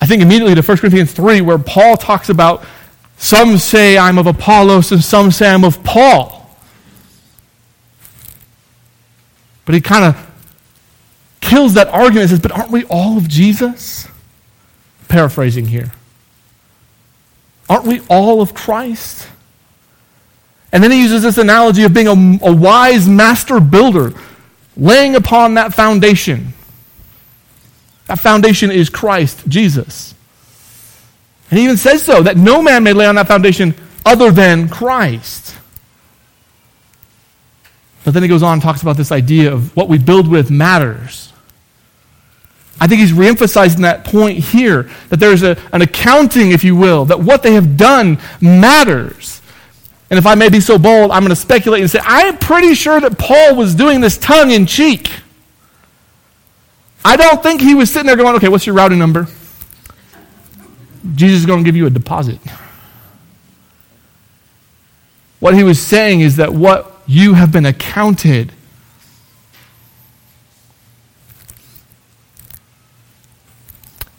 I 0.00 0.06
think 0.06 0.22
immediately 0.22 0.54
to 0.54 0.62
1 0.62 0.78
Corinthians 0.78 1.12
3, 1.12 1.40
where 1.40 1.58
Paul 1.58 1.96
talks 1.96 2.28
about 2.28 2.64
some 3.18 3.58
say 3.58 3.98
I'm 3.98 4.16
of 4.16 4.26
Apollos 4.26 4.92
and 4.92 5.02
some 5.02 5.30
say 5.30 5.50
I'm 5.50 5.64
of 5.64 5.82
Paul. 5.82 6.38
But 9.64 9.74
he 9.74 9.80
kind 9.80 10.04
of 10.04 10.28
kills 11.40 11.74
that 11.74 11.88
argument 11.88 12.22
and 12.22 12.30
says, 12.30 12.40
But 12.40 12.52
aren't 12.52 12.70
we 12.70 12.84
all 12.84 13.18
of 13.18 13.28
Jesus? 13.28 14.08
Paraphrasing 15.08 15.66
here. 15.66 15.92
Aren't 17.68 17.84
we 17.84 18.00
all 18.08 18.40
of 18.40 18.54
Christ? 18.54 19.28
And 20.72 20.82
then 20.82 20.90
he 20.90 21.00
uses 21.00 21.22
this 21.22 21.38
analogy 21.38 21.84
of 21.84 21.94
being 21.94 22.08
a, 22.08 22.46
a 22.46 22.54
wise 22.54 23.08
master 23.08 23.60
builder, 23.60 24.12
laying 24.76 25.14
upon 25.14 25.54
that 25.54 25.72
foundation. 25.74 26.52
That 28.06 28.20
foundation 28.20 28.70
is 28.70 28.88
Christ, 28.88 29.46
Jesus. 29.48 30.14
And 31.50 31.58
he 31.58 31.64
even 31.64 31.76
says 31.76 32.02
so, 32.02 32.22
that 32.22 32.36
no 32.36 32.62
man 32.62 32.82
may 32.82 32.92
lay 32.92 33.06
on 33.06 33.14
that 33.14 33.28
foundation 33.28 33.74
other 34.04 34.30
than 34.30 34.68
Christ. 34.68 35.54
But 38.04 38.14
then 38.14 38.22
he 38.22 38.28
goes 38.28 38.42
on 38.42 38.54
and 38.54 38.62
talks 38.62 38.82
about 38.82 38.96
this 38.96 39.12
idea 39.12 39.52
of 39.52 39.74
what 39.76 39.88
we 39.88 39.98
build 39.98 40.28
with 40.28 40.50
matters. 40.50 41.32
I 42.80 42.86
think 42.86 43.00
he's 43.00 43.12
reemphasizing 43.12 43.82
that 43.82 44.04
point 44.04 44.38
here 44.38 44.88
that 45.08 45.18
there's 45.18 45.42
a, 45.42 45.58
an 45.72 45.82
accounting, 45.82 46.52
if 46.52 46.62
you 46.64 46.76
will, 46.76 47.06
that 47.06 47.20
what 47.20 47.42
they 47.42 47.54
have 47.54 47.76
done 47.76 48.18
matters. 48.40 49.37
And 50.10 50.18
if 50.18 50.26
I 50.26 50.34
may 50.34 50.48
be 50.48 50.60
so 50.60 50.78
bold, 50.78 51.10
I'm 51.10 51.22
going 51.22 51.30
to 51.30 51.36
speculate 51.36 51.82
and 51.82 51.90
say, 51.90 52.00
I'm 52.02 52.38
pretty 52.38 52.74
sure 52.74 52.98
that 53.00 53.18
Paul 53.18 53.56
was 53.56 53.74
doing 53.74 54.00
this 54.00 54.16
tongue 54.16 54.50
in 54.50 54.64
cheek. 54.64 55.10
I 57.04 57.16
don't 57.16 57.42
think 57.42 57.60
he 57.60 57.74
was 57.74 57.90
sitting 57.90 58.06
there 58.06 58.16
going, 58.16 58.34
okay, 58.36 58.48
what's 58.48 58.66
your 58.66 58.74
routing 58.74 58.98
number? 58.98 59.28
Jesus 61.14 61.40
is 61.40 61.46
going 61.46 61.62
to 61.62 61.64
give 61.64 61.76
you 61.76 61.86
a 61.86 61.90
deposit. 61.90 62.38
What 65.40 65.54
he 65.54 65.62
was 65.62 65.80
saying 65.80 66.20
is 66.20 66.36
that 66.36 66.52
what 66.52 67.00
you 67.06 67.34
have 67.34 67.52
been 67.52 67.66
accounted 67.66 68.52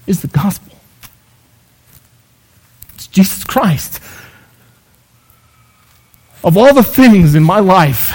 is 0.07 0.21
the 0.21 0.27
gospel. 0.27 0.75
It's 2.95 3.07
Jesus 3.07 3.43
Christ. 3.43 3.99
Of 6.43 6.57
all 6.57 6.73
the 6.73 6.83
things 6.83 7.35
in 7.35 7.43
my 7.43 7.59
life 7.59 8.13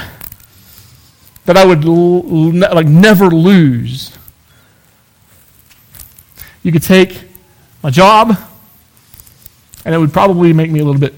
that 1.44 1.56
I 1.56 1.64
would 1.64 1.84
l- 1.84 2.52
like 2.52 2.86
never 2.86 3.26
lose, 3.26 4.16
you 6.62 6.72
could 6.72 6.82
take 6.82 7.22
my 7.82 7.90
job, 7.90 8.36
and 9.84 9.94
it 9.94 9.98
would 9.98 10.12
probably 10.12 10.54
make 10.54 10.70
me 10.70 10.80
a 10.80 10.84
little 10.84 11.00
bit 11.00 11.14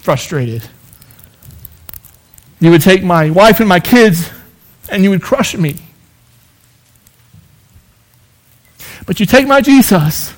frustrated. 0.00 0.68
You 2.58 2.70
would 2.70 2.82
take 2.82 3.04
my 3.04 3.30
wife 3.30 3.60
and 3.60 3.68
my 3.68 3.78
kids, 3.78 4.28
and 4.88 5.04
you 5.04 5.10
would 5.10 5.22
crush 5.22 5.56
me. 5.56 5.76
But 9.06 9.20
you 9.20 9.26
take 9.26 9.46
my 9.46 9.60
Jesus. 9.60 10.34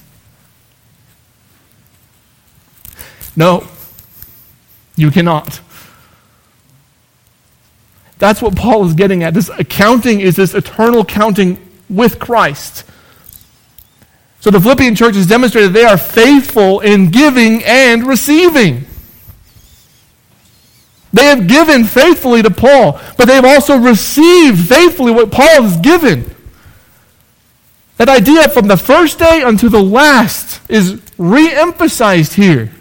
No, 3.36 3.66
you 4.96 5.10
cannot. 5.10 5.60
That's 8.24 8.40
what 8.40 8.56
Paul 8.56 8.86
is 8.86 8.94
getting 8.94 9.22
at. 9.22 9.34
This 9.34 9.50
accounting 9.50 10.20
is 10.20 10.36
this 10.36 10.54
eternal 10.54 11.04
counting 11.04 11.58
with 11.90 12.18
Christ. 12.18 12.84
So 14.40 14.50
the 14.50 14.58
Philippian 14.58 14.94
church 14.94 15.14
has 15.14 15.26
demonstrated 15.26 15.74
they 15.74 15.84
are 15.84 15.98
faithful 15.98 16.80
in 16.80 17.10
giving 17.10 17.62
and 17.64 18.06
receiving. 18.06 18.86
They 21.12 21.26
have 21.26 21.46
given 21.46 21.84
faithfully 21.84 22.40
to 22.42 22.50
Paul, 22.50 22.98
but 23.18 23.26
they've 23.26 23.44
also 23.44 23.76
received 23.76 24.70
faithfully 24.70 25.12
what 25.12 25.30
Paul 25.30 25.62
has 25.62 25.76
given. 25.76 26.34
That 27.98 28.08
idea 28.08 28.48
from 28.48 28.68
the 28.68 28.78
first 28.78 29.18
day 29.18 29.42
unto 29.42 29.68
the 29.68 29.82
last 29.82 30.62
is 30.70 30.98
re 31.18 31.52
emphasized 31.52 32.32
here. 32.32 32.72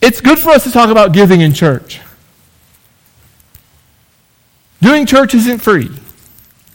It's 0.00 0.20
good 0.20 0.40
for 0.40 0.50
us 0.50 0.64
to 0.64 0.72
talk 0.72 0.90
about 0.90 1.12
giving 1.12 1.40
in 1.40 1.54
church. 1.54 2.00
Doing 4.82 5.06
church 5.06 5.32
isn't 5.32 5.60
free, 5.60 5.88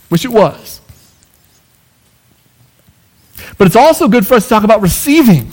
which 0.08 0.24
it 0.24 0.32
was. 0.32 0.80
But 3.58 3.68
it's 3.68 3.76
also 3.76 4.08
good 4.08 4.26
for 4.26 4.36
us 4.36 4.44
to 4.44 4.50
talk 4.50 4.64
about 4.64 4.82
receiving. 4.82 5.52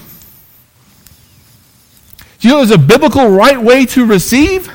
Do 2.38 2.48
you 2.48 2.50
know 2.50 2.58
there's 2.58 2.70
a 2.70 2.78
biblical 2.78 3.28
right 3.28 3.60
way 3.60 3.86
to 3.86 4.06
receive? 4.06 4.70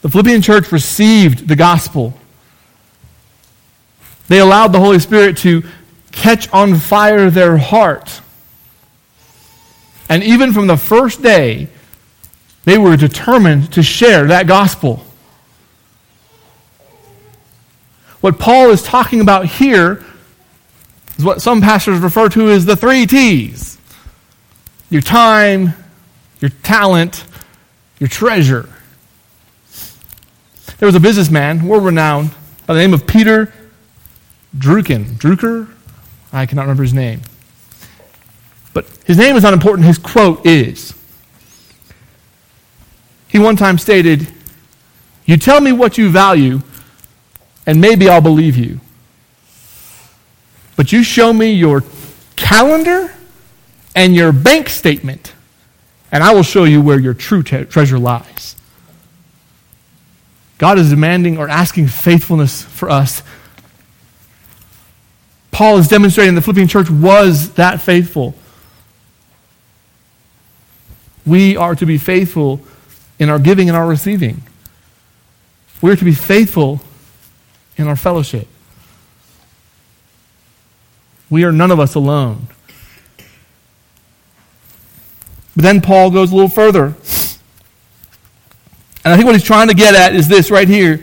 The 0.00 0.08
Philippian 0.08 0.40
church 0.40 0.72
received 0.72 1.48
the 1.48 1.56
gospel. 1.56 2.14
They 4.28 4.38
allowed 4.38 4.68
the 4.68 4.80
Holy 4.80 5.00
Spirit 5.00 5.36
to 5.38 5.64
catch 6.12 6.50
on 6.50 6.76
fire 6.76 7.28
their 7.28 7.58
heart. 7.58 8.22
And 10.08 10.22
even 10.22 10.54
from 10.54 10.66
the 10.66 10.78
first 10.78 11.20
day, 11.20 11.68
they 12.64 12.78
were 12.78 12.96
determined 12.96 13.72
to 13.72 13.82
share 13.82 14.26
that 14.26 14.46
gospel. 14.46 15.04
What 18.20 18.38
Paul 18.38 18.70
is 18.70 18.82
talking 18.82 19.20
about 19.20 19.46
here 19.46 20.04
is 21.16 21.24
what 21.24 21.40
some 21.40 21.60
pastors 21.60 22.00
refer 22.00 22.28
to 22.30 22.50
as 22.50 22.66
the 22.66 22.76
three 22.76 23.06
T's 23.06 23.78
your 24.90 25.00
time, 25.00 25.72
your 26.40 26.50
talent, 26.62 27.24
your 28.00 28.08
treasure. 28.08 28.68
There 30.78 30.86
was 30.86 30.96
a 30.96 31.00
businessman, 31.00 31.66
world 31.66 31.84
renowned, 31.84 32.30
by 32.66 32.74
the 32.74 32.80
name 32.80 32.92
of 32.92 33.06
Peter 33.06 33.52
Drucker. 34.56 35.04
Drucker? 35.04 35.68
I 36.32 36.46
cannot 36.46 36.62
remember 36.62 36.82
his 36.82 36.94
name. 36.94 37.20
But 38.72 38.86
his 39.04 39.16
name 39.16 39.36
is 39.36 39.42
not 39.42 39.52
important, 39.52 39.86
his 39.86 39.98
quote 39.98 40.44
is. 40.44 40.94
He 43.30 43.38
one 43.38 43.54
time 43.54 43.78
stated, 43.78 44.26
You 45.24 45.36
tell 45.36 45.60
me 45.60 45.70
what 45.70 45.96
you 45.96 46.10
value, 46.10 46.62
and 47.64 47.80
maybe 47.80 48.08
I'll 48.08 48.20
believe 48.20 48.56
you. 48.56 48.80
But 50.74 50.90
you 50.90 51.04
show 51.04 51.32
me 51.32 51.52
your 51.52 51.84
calendar 52.34 53.14
and 53.94 54.16
your 54.16 54.32
bank 54.32 54.68
statement, 54.68 55.32
and 56.10 56.24
I 56.24 56.34
will 56.34 56.42
show 56.42 56.64
you 56.64 56.82
where 56.82 56.98
your 56.98 57.14
true 57.14 57.44
te- 57.44 57.66
treasure 57.66 57.98
lies. 57.98 58.56
God 60.58 60.78
is 60.78 60.90
demanding 60.90 61.38
or 61.38 61.48
asking 61.48 61.86
faithfulness 61.86 62.62
for 62.62 62.90
us. 62.90 63.22
Paul 65.52 65.78
is 65.78 65.86
demonstrating 65.86 66.34
the 66.34 66.42
Philippian 66.42 66.66
church 66.68 66.90
was 66.90 67.52
that 67.52 67.80
faithful. 67.80 68.34
We 71.24 71.56
are 71.56 71.76
to 71.76 71.86
be 71.86 71.96
faithful 71.96 72.60
in 73.20 73.28
our 73.28 73.38
giving 73.38 73.68
and 73.68 73.76
our 73.76 73.86
receiving. 73.86 74.42
We 75.80 75.92
are 75.92 75.96
to 75.96 76.04
be 76.04 76.14
faithful 76.14 76.80
in 77.76 77.86
our 77.86 77.96
fellowship. 77.96 78.48
We 81.28 81.44
are 81.44 81.52
none 81.52 81.70
of 81.70 81.78
us 81.78 81.94
alone. 81.94 82.48
But 85.54 85.64
then 85.64 85.80
Paul 85.80 86.10
goes 86.10 86.32
a 86.32 86.34
little 86.34 86.48
further. 86.48 86.94
And 89.04 89.14
I 89.14 89.16
think 89.16 89.26
what 89.26 89.34
he's 89.34 89.44
trying 89.44 89.68
to 89.68 89.74
get 89.74 89.94
at 89.94 90.14
is 90.14 90.26
this 90.26 90.50
right 90.50 90.68
here. 90.68 90.98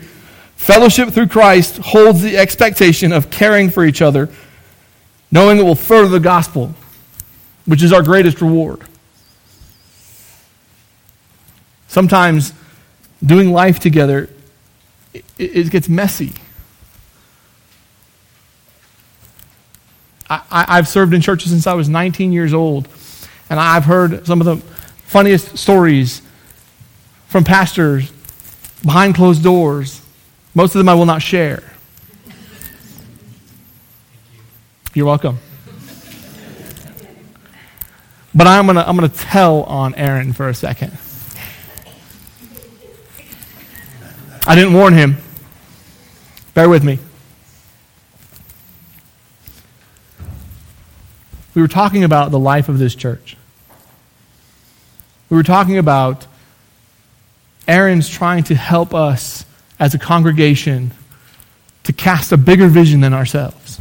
Fellowship 0.56 1.10
through 1.10 1.28
Christ 1.28 1.78
holds 1.78 2.20
the 2.20 2.36
expectation 2.36 3.12
of 3.12 3.30
caring 3.30 3.70
for 3.70 3.84
each 3.84 4.02
other, 4.02 4.28
knowing 5.30 5.58
it 5.58 5.62
will 5.62 5.76
further 5.76 6.08
the 6.08 6.20
gospel, 6.20 6.74
which 7.64 7.82
is 7.82 7.92
our 7.92 8.02
greatest 8.02 8.40
reward. 8.40 8.87
Sometimes 11.88 12.52
doing 13.24 13.52
life 13.52 13.80
together, 13.80 14.30
it, 15.12 15.24
it 15.38 15.70
gets 15.70 15.88
messy. 15.88 16.32
I, 20.30 20.76
have 20.76 20.86
served 20.88 21.14
in 21.14 21.22
churches 21.22 21.50
since 21.50 21.66
I 21.66 21.72
was 21.72 21.88
19 21.88 22.32
years 22.32 22.52
old, 22.52 22.86
and 23.48 23.58
I've 23.58 23.84
heard 23.84 24.26
some 24.26 24.42
of 24.42 24.44
the 24.44 24.56
funniest 25.06 25.56
stories 25.56 26.20
from 27.28 27.44
pastors 27.44 28.12
behind 28.84 29.14
closed 29.14 29.42
doors. 29.42 30.02
Most 30.54 30.74
of 30.74 30.80
them 30.80 30.88
I 30.88 30.94
will 30.94 31.06
not 31.06 31.22
share. 31.22 31.62
You're 34.92 35.06
welcome. 35.06 35.38
But 38.34 38.46
I'm 38.46 38.66
going 38.66 38.76
to 38.76 38.86
I'm 38.86 38.96
going 38.96 39.08
to 39.08 39.16
tell 39.16 39.62
on 39.62 39.94
Aaron 39.94 40.34
for 40.34 40.48
a 40.48 40.54
second. 40.54 40.96
I 44.48 44.54
didn't 44.54 44.72
warn 44.72 44.94
him. 44.94 45.18
Bear 46.54 46.70
with 46.70 46.82
me. 46.82 46.98
We 51.54 51.60
were 51.60 51.68
talking 51.68 52.02
about 52.02 52.30
the 52.30 52.38
life 52.38 52.70
of 52.70 52.78
this 52.78 52.94
church. 52.94 53.36
We 55.28 55.36
were 55.36 55.42
talking 55.42 55.76
about 55.76 56.26
Aaron's 57.66 58.08
trying 58.08 58.44
to 58.44 58.54
help 58.54 58.94
us 58.94 59.44
as 59.78 59.92
a 59.92 59.98
congregation 59.98 60.92
to 61.84 61.92
cast 61.92 62.32
a 62.32 62.38
bigger 62.38 62.68
vision 62.68 63.02
than 63.02 63.12
ourselves. 63.12 63.78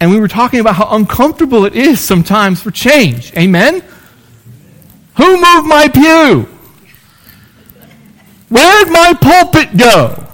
And 0.00 0.10
we 0.10 0.18
were 0.18 0.26
talking 0.26 0.58
about 0.58 0.74
how 0.74 0.88
uncomfortable 0.90 1.64
it 1.64 1.76
is 1.76 2.00
sometimes 2.00 2.60
for 2.60 2.72
change. 2.72 3.32
Amen? 3.36 3.84
Who 5.18 5.36
moved 5.36 5.68
my 5.68 5.86
pew? 5.86 6.55
Where'd 8.48 8.88
my 8.90 9.14
pulpit 9.20 9.76
go? 9.76 10.24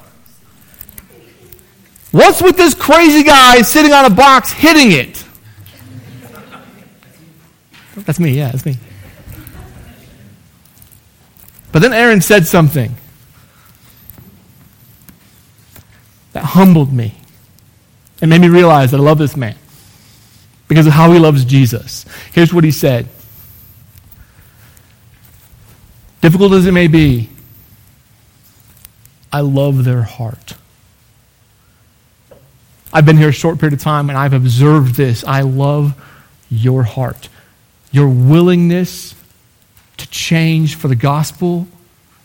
What's 2.10 2.42
with 2.42 2.56
this 2.56 2.74
crazy 2.74 3.22
guy 3.22 3.62
sitting 3.62 3.92
on 3.92 4.04
a 4.04 4.14
box 4.14 4.52
hitting 4.52 4.92
it? 4.92 5.24
That's 8.04 8.20
me, 8.20 8.32
yeah, 8.32 8.50
that's 8.50 8.66
me. 8.66 8.76
But 11.72 11.80
then 11.80 11.94
Aaron 11.94 12.20
said 12.20 12.46
something 12.46 12.94
that 16.32 16.44
humbled 16.44 16.92
me 16.92 17.14
and 18.20 18.28
made 18.28 18.42
me 18.42 18.48
realize 18.48 18.90
that 18.90 18.98
I 18.98 19.02
love 19.02 19.18
this 19.18 19.36
man 19.36 19.56
because 20.68 20.86
of 20.86 20.92
how 20.92 21.10
he 21.12 21.18
loves 21.18 21.44
Jesus. 21.46 22.04
Here's 22.32 22.52
what 22.52 22.64
he 22.64 22.70
said 22.70 23.08
Difficult 26.20 26.52
as 26.52 26.66
it 26.66 26.72
may 26.72 26.86
be, 26.86 27.28
I 29.32 29.40
love 29.40 29.84
their 29.84 30.02
heart. 30.02 30.54
I've 32.92 33.06
been 33.06 33.16
here 33.16 33.30
a 33.30 33.32
short 33.32 33.58
period 33.58 33.72
of 33.72 33.80
time 33.80 34.10
and 34.10 34.18
I've 34.18 34.34
observed 34.34 34.94
this. 34.96 35.24
I 35.24 35.40
love 35.40 35.94
your 36.50 36.82
heart, 36.82 37.30
your 37.90 38.08
willingness 38.08 39.14
to 39.96 40.08
change 40.10 40.74
for 40.74 40.88
the 40.88 40.96
gospel, 40.96 41.66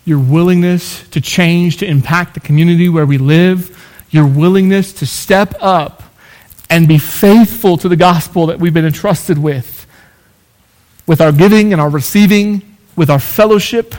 your 0.04 0.20
willingness 0.20 1.08
to 1.10 1.22
change 1.22 1.78
to 1.78 1.86
impact 1.86 2.34
the 2.34 2.42
community 2.42 2.90
where 2.90 3.06
we 3.06 3.18
live, 3.18 3.78
your 4.10 4.28
willingness 4.28 4.92
to 4.94 5.06
step 5.06 5.54
up 5.62 6.04
and 6.70 6.88
be 6.88 6.98
faithful 6.98 7.78
to 7.78 7.88
the 7.88 7.96
gospel 7.96 8.48
that 8.48 8.60
we've 8.60 8.74
been 8.74 8.86
entrusted 8.86 9.38
with, 9.38 9.88
with 11.06 11.22
our 11.22 11.32
giving 11.32 11.72
and 11.72 11.82
our 11.82 11.90
receiving, 11.90 12.78
with 12.98 13.10
our 13.10 13.20
fellowship. 13.20 13.96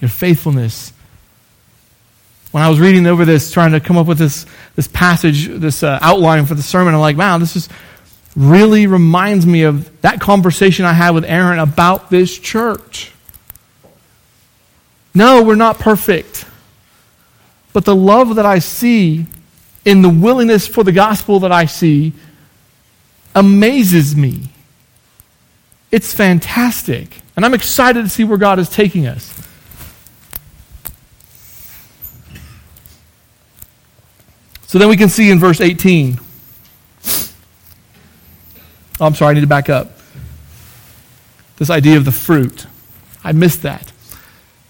Your 0.00 0.08
faithfulness 0.08 0.92
when 2.50 2.62
I 2.62 2.68
was 2.70 2.80
reading 2.80 3.06
over 3.06 3.24
this, 3.24 3.50
trying 3.50 3.72
to 3.72 3.80
come 3.80 3.98
up 3.98 4.06
with 4.06 4.18
this, 4.18 4.46
this 4.74 4.88
passage, 4.88 5.48
this 5.48 5.82
uh, 5.82 5.98
outline 6.00 6.46
for 6.46 6.54
the 6.54 6.62
sermon, 6.62 6.94
I'm 6.94 7.00
like, 7.00 7.16
wow, 7.16 7.38
this 7.38 7.56
is 7.56 7.68
really 8.34 8.86
reminds 8.86 9.46
me 9.46 9.62
of 9.62 10.00
that 10.00 10.20
conversation 10.20 10.84
I 10.84 10.92
had 10.92 11.10
with 11.10 11.24
Aaron 11.24 11.58
about 11.58 12.08
this 12.08 12.38
church. 12.38 13.12
No, 15.14 15.42
we're 15.42 15.56
not 15.56 15.78
perfect. 15.78 16.46
But 17.72 17.84
the 17.84 17.94
love 17.94 18.36
that 18.36 18.46
I 18.46 18.60
see 18.60 19.26
in 19.84 20.02
the 20.02 20.08
willingness 20.08 20.66
for 20.66 20.84
the 20.84 20.92
gospel 20.92 21.40
that 21.40 21.52
I 21.52 21.66
see 21.66 22.12
amazes 23.34 24.16
me. 24.16 24.48
It's 25.90 26.14
fantastic. 26.14 27.20
And 27.36 27.44
I'm 27.44 27.54
excited 27.54 28.02
to 28.02 28.08
see 28.08 28.24
where 28.24 28.38
God 28.38 28.58
is 28.58 28.68
taking 28.68 29.06
us. 29.06 29.37
So 34.68 34.78
then 34.78 34.90
we 34.90 34.98
can 34.98 35.08
see 35.08 35.30
in 35.30 35.38
verse 35.38 35.62
18. 35.62 36.20
Oh, 39.00 39.06
I'm 39.06 39.14
sorry, 39.14 39.30
I 39.30 39.34
need 39.34 39.40
to 39.40 39.46
back 39.46 39.70
up. 39.70 39.92
This 41.56 41.70
idea 41.70 41.96
of 41.96 42.04
the 42.04 42.12
fruit. 42.12 42.66
I 43.24 43.32
missed 43.32 43.62
that. 43.62 43.90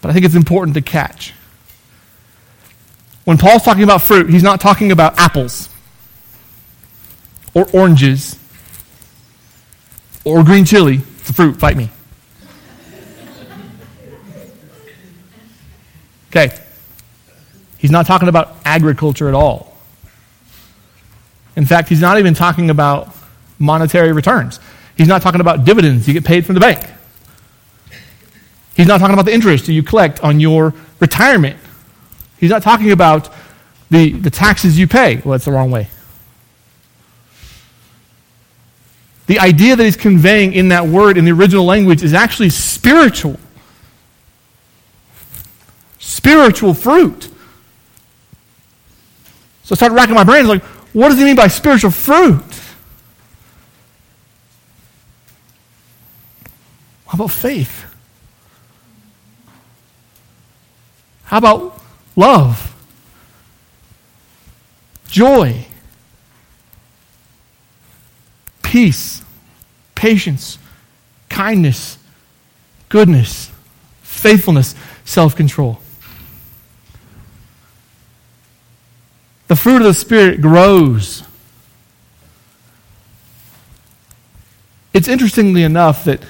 But 0.01 0.09
I 0.09 0.13
think 0.13 0.25
it's 0.25 0.35
important 0.35 0.75
to 0.75 0.81
catch. 0.81 1.33
When 3.25 3.37
Paul's 3.37 3.63
talking 3.63 3.83
about 3.83 4.01
fruit, 4.01 4.29
he's 4.29 4.41
not 4.41 4.61
talking 4.61 4.93
about 4.93 5.19
apples 5.19 5.67
or 7.53 7.69
oranges 7.73 8.39
or 10.23 10.45
green 10.45 10.63
chili. 10.63 11.01
It's 11.19 11.29
a 11.29 11.33
fruit. 11.33 11.59
Fight 11.59 11.75
me. 11.75 11.89
Okay. 16.29 16.57
He's 17.77 17.91
not 17.91 18.05
talking 18.05 18.29
about 18.29 18.55
agriculture 18.63 19.27
at 19.27 19.33
all. 19.33 19.68
In 21.55 21.65
fact, 21.65 21.89
he's 21.89 22.01
not 22.01 22.19
even 22.19 22.33
talking 22.33 22.69
about 22.69 23.15
monetary 23.57 24.13
returns. 24.13 24.59
He's 24.97 25.07
not 25.07 25.21
talking 25.21 25.41
about 25.41 25.65
dividends 25.65 26.07
you 26.07 26.13
get 26.13 26.25
paid 26.25 26.45
from 26.45 26.55
the 26.55 26.61
bank. 26.61 26.85
He's 28.75 28.87
not 28.87 28.99
talking 28.99 29.13
about 29.13 29.25
the 29.25 29.33
interest 29.33 29.67
you 29.67 29.83
collect 29.83 30.21
on 30.21 30.39
your 30.39 30.73
retirement. 30.99 31.57
He's 32.37 32.49
not 32.49 32.63
talking 32.63 32.91
about 32.91 33.33
the, 33.89 34.11
the 34.11 34.29
taxes 34.29 34.79
you 34.79 34.87
pay. 34.87 35.17
Well, 35.17 35.33
that's 35.33 35.45
the 35.45 35.51
wrong 35.51 35.71
way. 35.71 35.89
The 39.27 39.39
idea 39.39 39.75
that 39.75 39.83
he's 39.83 39.97
conveying 39.97 40.53
in 40.53 40.69
that 40.69 40.87
word 40.87 41.17
in 41.17 41.25
the 41.25 41.31
original 41.31 41.65
language 41.65 42.01
is 42.01 42.13
actually 42.13 42.49
spiritual. 42.49 43.39
Spiritual 45.99 46.73
fruit. 46.73 47.29
So 49.63 49.73
I 49.73 49.75
started 49.75 49.93
racking 49.93 50.15
my 50.15 50.23
brains 50.23 50.47
like, 50.47 50.63
what 50.93 51.09
does 51.09 51.17
he 51.19 51.25
mean 51.25 51.35
by 51.35 51.47
spiritual 51.47 51.91
fruit? 51.91 52.43
How 57.07 57.15
about 57.15 57.31
faith? 57.31 57.85
How 61.23 61.37
about 61.37 61.81
love? 62.15 62.75
Joy? 65.07 65.65
Peace? 68.61 69.23
Patience? 69.95 70.59
Kindness? 71.29 71.97
Goodness? 72.89 73.51
Faithfulness? 74.01 74.75
Self 75.05 75.35
control? 75.35 75.78
The 79.49 79.55
fruit 79.55 79.77
of 79.77 79.83
the 79.83 79.93
Spirit 79.95 80.41
grows. 80.41 81.23
It's 84.93 85.07
interestingly 85.07 85.63
enough 85.63 86.03
that 86.03 86.21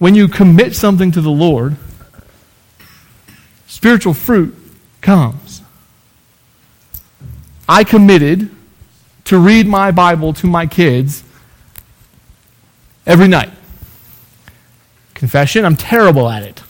when 0.00 0.16
you 0.16 0.26
commit 0.26 0.74
something 0.74 1.12
to 1.12 1.20
the 1.20 1.30
Lord, 1.30 1.76
spiritual 3.68 4.14
fruit 4.14 4.56
comes. 5.00 5.62
I 7.68 7.84
committed 7.84 8.50
to 9.26 9.38
read 9.38 9.68
my 9.68 9.92
Bible 9.92 10.32
to 10.34 10.48
my 10.48 10.66
kids 10.66 11.22
every 13.06 13.28
night. 13.28 13.50
Confession, 15.14 15.64
I'm 15.64 15.76
terrible 15.76 16.28
at 16.28 16.42
it, 16.42 16.64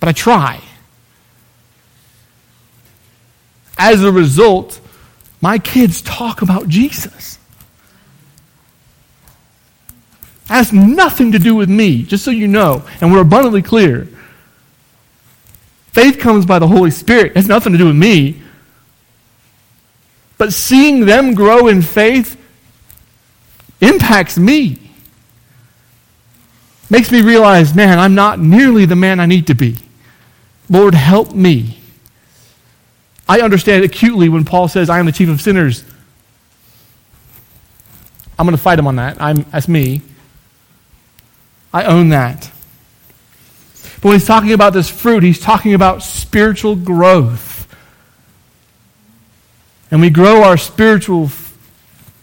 but 0.00 0.08
I 0.08 0.12
try. 0.12 0.62
As 3.78 4.02
a 4.02 4.10
result, 4.10 4.80
my 5.40 5.58
kids 5.58 6.02
talk 6.02 6.42
about 6.42 6.68
Jesus. 6.68 7.38
has 10.48 10.72
nothing 10.72 11.32
to 11.32 11.38
do 11.38 11.54
with 11.54 11.68
me, 11.68 12.02
just 12.02 12.24
so 12.24 12.30
you 12.30 12.46
know, 12.46 12.84
and 13.00 13.12
we're 13.12 13.20
abundantly 13.20 13.62
clear. 13.62 14.08
Faith 15.92 16.18
comes 16.18 16.46
by 16.46 16.58
the 16.58 16.68
Holy 16.68 16.90
Spirit. 16.90 17.32
It 17.32 17.36
has 17.36 17.48
nothing 17.48 17.72
to 17.72 17.78
do 17.78 17.86
with 17.86 17.96
me. 17.96 18.42
But 20.38 20.52
seeing 20.52 21.06
them 21.06 21.34
grow 21.34 21.68
in 21.68 21.82
faith 21.82 22.40
impacts 23.80 24.38
me. 24.38 24.78
Makes 26.90 27.10
me 27.10 27.22
realize, 27.22 27.74
man, 27.74 27.98
I'm 27.98 28.14
not 28.14 28.38
nearly 28.38 28.84
the 28.84 28.94
man 28.94 29.18
I 29.18 29.26
need 29.26 29.48
to 29.48 29.54
be. 29.54 29.76
Lord, 30.68 30.94
help 30.94 31.32
me. 31.32 31.78
I 33.28 33.40
understand 33.40 33.84
acutely 33.84 34.28
when 34.28 34.44
Paul 34.44 34.68
says, 34.68 34.88
I 34.88 34.98
am 34.98 35.06
the 35.06 35.12
chief 35.12 35.28
of 35.28 35.40
sinners. 35.40 35.84
I'm 38.38 38.46
going 38.46 38.56
to 38.56 38.62
fight 38.62 38.78
him 38.78 38.86
on 38.86 38.96
that. 38.96 39.20
I'm, 39.20 39.42
that's 39.50 39.68
me. 39.68 40.02
I 41.72 41.84
own 41.84 42.10
that. 42.10 42.50
But 43.96 44.04
when 44.04 44.12
he's 44.14 44.26
talking 44.26 44.52
about 44.52 44.72
this 44.72 44.88
fruit, 44.88 45.22
he's 45.22 45.40
talking 45.40 45.74
about 45.74 46.02
spiritual 46.02 46.76
growth. 46.76 47.66
And 49.90 50.00
we 50.00 50.10
grow 50.10 50.42
our 50.42 50.56
spiritual 50.56 51.24
f- 51.24 51.56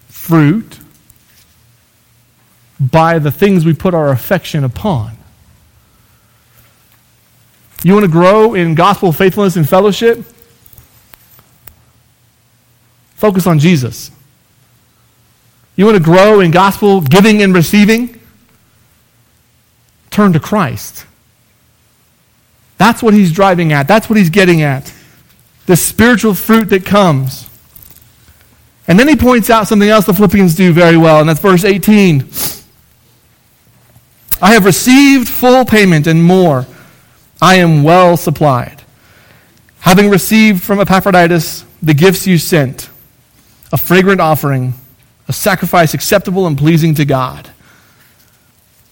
fruit 0.07 0.79
by 2.79 3.19
the 3.19 3.31
things 3.31 3.65
we 3.65 3.73
put 3.73 3.93
our 3.93 4.09
affection 4.09 4.63
upon. 4.63 5.17
You 7.83 7.93
want 7.93 8.05
to 8.05 8.11
grow 8.11 8.53
in 8.53 8.75
gospel 8.75 9.11
faithfulness 9.11 9.55
and 9.55 9.67
fellowship? 9.67 10.25
Focus 13.15 13.47
on 13.47 13.59
Jesus. 13.59 14.11
You 15.75 15.85
want 15.85 15.97
to 15.97 16.03
grow 16.03 16.39
in 16.39 16.51
gospel 16.51 17.01
giving 17.01 17.41
and 17.41 17.53
receiving? 17.53 18.19
Turn 20.11 20.33
to 20.33 20.39
Christ. 20.39 21.05
That's 22.77 23.01
what 23.01 23.13
he's 23.13 23.31
driving 23.31 23.71
at. 23.73 23.87
That's 23.87 24.09
what 24.09 24.17
he's 24.17 24.29
getting 24.29 24.61
at. 24.61 24.93
The 25.65 25.75
spiritual 25.75 26.33
fruit 26.33 26.65
that 26.65 26.85
comes. 26.85 27.49
And 28.87 28.99
then 28.99 29.07
he 29.07 29.15
points 29.15 29.49
out 29.49 29.67
something 29.67 29.87
else 29.87 30.05
the 30.05 30.13
Philippians 30.13 30.55
do 30.55 30.73
very 30.73 30.97
well, 30.97 31.21
and 31.21 31.29
that's 31.29 31.39
verse 31.39 31.63
18. 31.63 32.29
I 34.41 34.53
have 34.53 34.65
received 34.65 35.29
full 35.29 35.63
payment 35.63 36.05
and 36.05 36.21
more. 36.21 36.65
I 37.41 37.55
am 37.55 37.83
well 37.83 38.17
supplied. 38.17 38.83
Having 39.79 40.09
received 40.09 40.61
from 40.61 40.79
Epaphroditus 40.79 41.65
the 41.81 41.93
gifts 41.93 42.27
you 42.27 42.37
sent, 42.37 42.89
a 43.73 43.77
fragrant 43.77 44.21
offering, 44.21 44.75
a 45.27 45.33
sacrifice 45.33 45.95
acceptable 45.95 46.45
and 46.45 46.57
pleasing 46.57 46.93
to 46.93 47.03
God. 47.03 47.49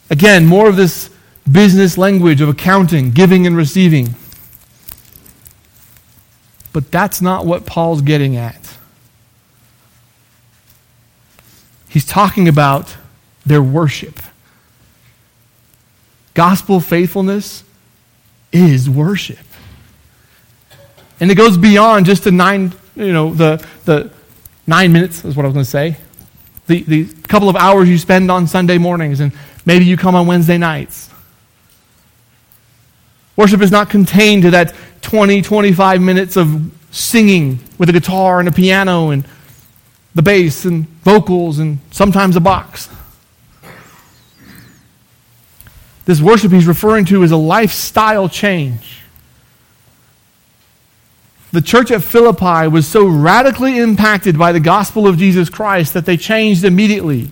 Again, 0.09 0.47
more 0.47 0.67
of 0.67 0.75
this 0.75 1.11
business 1.49 1.99
language 1.99 2.41
of 2.41 2.49
accounting, 2.49 3.11
giving 3.11 3.45
and 3.45 3.55
receiving. 3.55 4.15
But 6.73 6.91
that's 6.91 7.21
not 7.21 7.45
what 7.45 7.67
Paul's 7.67 8.01
getting 8.01 8.35
at. 8.35 8.77
He's 11.87 12.05
talking 12.05 12.47
about 12.47 12.97
their 13.45 13.61
worship. 13.61 14.19
Gospel 16.33 16.79
faithfulness 16.79 17.63
is 18.51 18.89
worship. 18.89 19.37
And 21.19 21.29
it 21.29 21.35
goes 21.35 21.55
beyond 21.55 22.07
just 22.07 22.23
the 22.23 22.31
nine, 22.31 22.73
you 22.95 23.13
know, 23.13 23.33
the, 23.33 23.63
the 23.85 24.11
nine 24.67 24.91
minutes 24.91 25.25
is 25.25 25.35
what 25.35 25.45
I 25.45 25.47
was 25.47 25.53
going 25.53 25.65
to 25.65 25.69
say. 25.69 25.97
The, 26.67 26.83
the 26.83 27.05
couple 27.27 27.49
of 27.49 27.55
hours 27.55 27.89
you 27.89 27.97
spend 27.97 28.31
on 28.31 28.47
Sunday 28.47 28.77
mornings, 28.77 29.19
and 29.19 29.31
maybe 29.65 29.85
you 29.85 29.97
come 29.97 30.15
on 30.15 30.27
Wednesday 30.27 30.57
nights. 30.57 31.09
Worship 33.35 33.61
is 33.61 33.71
not 33.71 33.89
contained 33.89 34.43
to 34.43 34.51
that 34.51 34.73
20, 35.01 35.41
25 35.41 36.01
minutes 36.01 36.37
of 36.37 36.71
singing 36.91 37.59
with 37.77 37.89
a 37.89 37.93
guitar 37.93 38.39
and 38.39 38.47
a 38.47 38.51
piano 38.51 39.09
and 39.09 39.25
the 40.13 40.21
bass 40.21 40.65
and 40.65 40.87
vocals 41.03 41.59
and 41.59 41.79
sometimes 41.91 42.35
a 42.35 42.39
box. 42.39 42.89
This 46.05 46.21
worship 46.21 46.51
he's 46.51 46.67
referring 46.67 47.05
to 47.05 47.23
is 47.23 47.31
a 47.31 47.37
lifestyle 47.37 48.27
change. 48.27 49.00
The 51.51 51.61
church 51.61 51.91
at 51.91 52.01
Philippi 52.01 52.67
was 52.69 52.87
so 52.87 53.05
radically 53.05 53.77
impacted 53.77 54.37
by 54.37 54.53
the 54.53 54.59
gospel 54.59 55.05
of 55.05 55.17
Jesus 55.17 55.49
Christ 55.49 55.93
that 55.93 56.05
they 56.05 56.15
changed 56.15 56.63
immediately. 56.63 57.31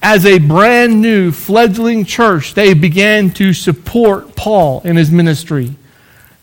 As 0.00 0.24
a 0.24 0.38
brand 0.38 1.02
new 1.02 1.32
fledgling 1.32 2.04
church, 2.04 2.54
they 2.54 2.74
began 2.74 3.30
to 3.32 3.52
support 3.52 4.36
Paul 4.36 4.82
in 4.84 4.96
his 4.96 5.10
ministry, 5.10 5.74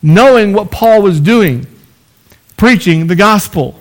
knowing 0.02 0.52
what 0.52 0.70
Paul 0.70 1.00
was 1.02 1.18
doing, 1.18 1.66
preaching 2.58 3.06
the 3.06 3.16
gospel. 3.16 3.80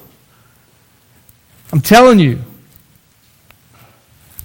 I'm 1.74 1.82
telling 1.82 2.20
you, 2.20 2.40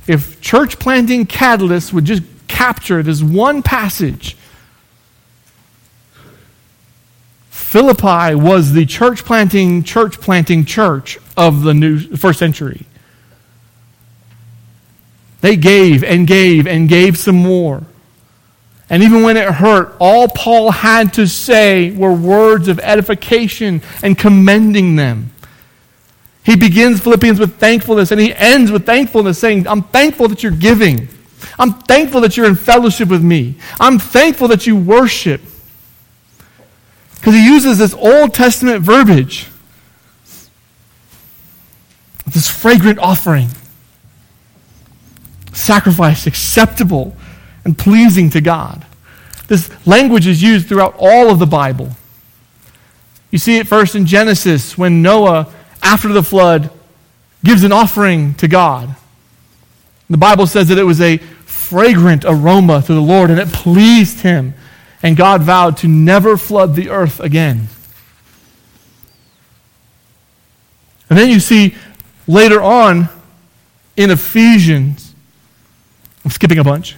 if 0.06 0.40
church 0.40 0.78
planting 0.78 1.24
catalysts 1.24 1.92
would 1.92 2.04
just 2.04 2.22
capture 2.48 3.02
this 3.02 3.22
one 3.22 3.62
passage, 3.62 4.36
Philippi 7.74 8.36
was 8.36 8.72
the 8.72 8.86
church 8.86 9.24
planting, 9.24 9.82
church 9.82 10.20
planting 10.20 10.64
church 10.64 11.18
of 11.36 11.62
the 11.62 11.74
new 11.74 11.98
first 11.98 12.38
century. 12.38 12.86
They 15.40 15.56
gave 15.56 16.04
and 16.04 16.24
gave 16.24 16.68
and 16.68 16.88
gave 16.88 17.18
some 17.18 17.34
more. 17.34 17.82
And 18.88 19.02
even 19.02 19.24
when 19.24 19.36
it 19.36 19.50
hurt, 19.50 19.96
all 19.98 20.28
Paul 20.28 20.70
had 20.70 21.14
to 21.14 21.26
say 21.26 21.90
were 21.90 22.12
words 22.12 22.68
of 22.68 22.78
edification 22.78 23.82
and 24.04 24.16
commending 24.16 24.94
them. 24.94 25.32
He 26.44 26.54
begins 26.54 27.00
Philippians 27.00 27.40
with 27.40 27.56
thankfulness 27.56 28.12
and 28.12 28.20
he 28.20 28.32
ends 28.32 28.70
with 28.70 28.86
thankfulness, 28.86 29.40
saying, 29.40 29.66
I'm 29.66 29.82
thankful 29.82 30.28
that 30.28 30.44
you're 30.44 30.52
giving. 30.52 31.08
I'm 31.58 31.72
thankful 31.72 32.20
that 32.20 32.36
you're 32.36 32.46
in 32.46 32.54
fellowship 32.54 33.08
with 33.08 33.24
me. 33.24 33.56
I'm 33.80 33.98
thankful 33.98 34.46
that 34.46 34.64
you 34.64 34.76
worship. 34.76 35.40
Because 37.24 37.34
he 37.34 37.46
uses 37.46 37.78
this 37.78 37.94
Old 37.94 38.34
Testament 38.34 38.82
verbiage 38.82 39.48
this 42.26 42.50
fragrant 42.50 42.98
offering, 42.98 43.48
sacrifice 45.52 46.26
acceptable 46.26 47.16
and 47.64 47.78
pleasing 47.78 48.28
to 48.28 48.40
God. 48.40 48.84
This 49.46 49.70
language 49.86 50.26
is 50.26 50.42
used 50.42 50.68
throughout 50.68 50.96
all 50.98 51.30
of 51.30 51.38
the 51.38 51.46
Bible. 51.46 51.90
You 53.30 53.38
see 53.38 53.56
it 53.56 53.68
first 53.68 53.94
in 53.94 54.04
Genesis 54.04 54.76
when 54.76 55.00
Noah 55.00 55.52
after 55.84 56.08
the 56.08 56.22
flood, 56.22 56.70
gives 57.44 57.62
an 57.62 57.70
offering 57.70 58.34
to 58.36 58.48
God. 58.48 58.96
The 60.08 60.16
Bible 60.16 60.46
says 60.46 60.68
that 60.68 60.78
it 60.78 60.84
was 60.84 61.00
a 61.00 61.18
fragrant 61.18 62.24
aroma 62.24 62.82
to 62.82 62.94
the 62.94 63.00
Lord, 63.00 63.30
and 63.30 63.38
it 63.38 63.52
pleased 63.52 64.20
him. 64.20 64.54
And 65.04 65.18
God 65.18 65.42
vowed 65.42 65.76
to 65.78 65.86
never 65.86 66.38
flood 66.38 66.74
the 66.74 66.88
earth 66.88 67.20
again. 67.20 67.68
And 71.10 71.18
then 71.18 71.28
you 71.28 71.40
see 71.40 71.74
later 72.26 72.62
on 72.62 73.10
in 73.98 74.10
Ephesians, 74.10 75.14
I'm 76.24 76.30
skipping 76.30 76.58
a 76.58 76.64
bunch. 76.64 76.96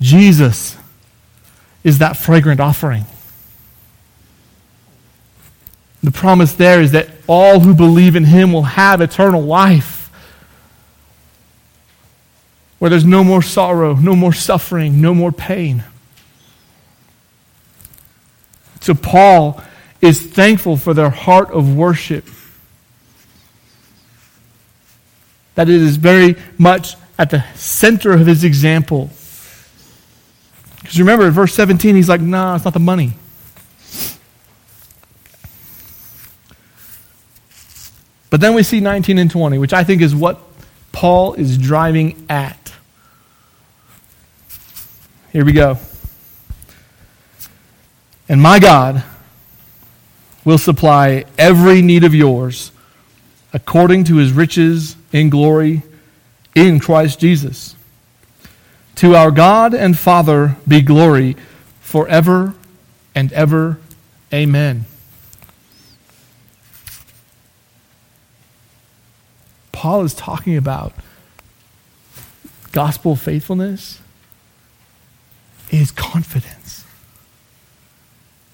Jesus 0.00 0.76
is 1.82 1.98
that 1.98 2.16
fragrant 2.16 2.60
offering. 2.60 3.06
The 6.00 6.12
promise 6.12 6.52
there 6.52 6.80
is 6.80 6.92
that 6.92 7.08
all 7.26 7.58
who 7.58 7.74
believe 7.74 8.14
in 8.14 8.24
him 8.24 8.52
will 8.52 8.62
have 8.62 9.00
eternal 9.00 9.42
life. 9.42 10.12
Where 12.78 12.88
there's 12.88 13.04
no 13.04 13.24
more 13.24 13.42
sorrow, 13.42 13.94
no 13.96 14.14
more 14.14 14.32
suffering, 14.32 15.00
no 15.00 15.12
more 15.12 15.32
pain. 15.32 15.82
So 18.80 18.94
Paul 18.94 19.62
is 20.00 20.26
thankful 20.26 20.76
for 20.76 20.94
their 20.94 21.10
heart 21.10 21.50
of 21.50 21.74
worship. 21.76 22.26
That 25.54 25.68
it 25.68 25.80
is 25.80 25.96
very 25.96 26.36
much 26.58 26.96
at 27.18 27.30
the 27.30 27.44
center 27.54 28.12
of 28.12 28.26
his 28.26 28.44
example. 28.44 29.10
Because 30.80 30.98
remember, 30.98 31.26
in 31.26 31.32
verse 31.32 31.54
17, 31.54 31.94
he's 31.94 32.08
like, 32.08 32.22
nah, 32.22 32.56
it's 32.56 32.64
not 32.64 32.72
the 32.72 32.80
money. 32.80 33.12
But 38.30 38.40
then 38.40 38.54
we 38.54 38.62
see 38.62 38.80
19 38.80 39.18
and 39.18 39.30
20, 39.30 39.58
which 39.58 39.72
I 39.72 39.84
think 39.84 40.00
is 40.00 40.14
what 40.14 40.40
Paul 40.92 41.34
is 41.34 41.58
driving 41.58 42.26
at. 42.30 42.72
Here 45.32 45.44
we 45.44 45.52
go. 45.52 45.78
And 48.30 48.40
my 48.40 48.60
God 48.60 49.02
will 50.44 50.56
supply 50.56 51.24
every 51.36 51.82
need 51.82 52.04
of 52.04 52.14
yours 52.14 52.70
according 53.52 54.04
to 54.04 54.18
his 54.18 54.30
riches 54.30 54.94
in 55.10 55.30
glory 55.30 55.82
in 56.54 56.78
Christ 56.78 57.18
Jesus. 57.18 57.74
To 58.94 59.16
our 59.16 59.32
God 59.32 59.74
and 59.74 59.98
Father 59.98 60.56
be 60.68 60.80
glory 60.80 61.34
forever 61.80 62.54
and 63.16 63.32
ever. 63.32 63.80
Amen. 64.32 64.84
Paul 69.72 70.04
is 70.04 70.14
talking 70.14 70.56
about 70.56 70.92
gospel 72.70 73.16
faithfulness 73.16 74.00
is 75.72 75.90
confidence. 75.90 76.59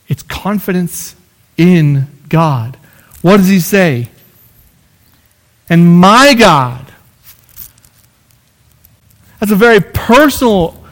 It's 0.09 0.23
confidence 0.23 1.17
in 1.57 2.07
God. 2.29 2.77
What 3.23 3.39
does 3.39 3.49
he 3.49 3.61
say? 3.61 4.09
And 5.69 6.01
my 6.01 6.35
God. 6.35 6.85
That's 9.41 9.53
a 9.53 9.57
very 9.57 9.81
personal 9.81 10.83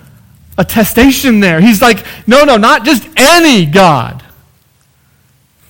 attestation 0.59 1.41
there. 1.41 1.61
He's 1.61 1.81
like, 1.81 2.05
no, 2.27 2.45
no, 2.45 2.57
not 2.57 2.85
just 2.85 3.09
any 3.17 3.67
God. 3.67 4.23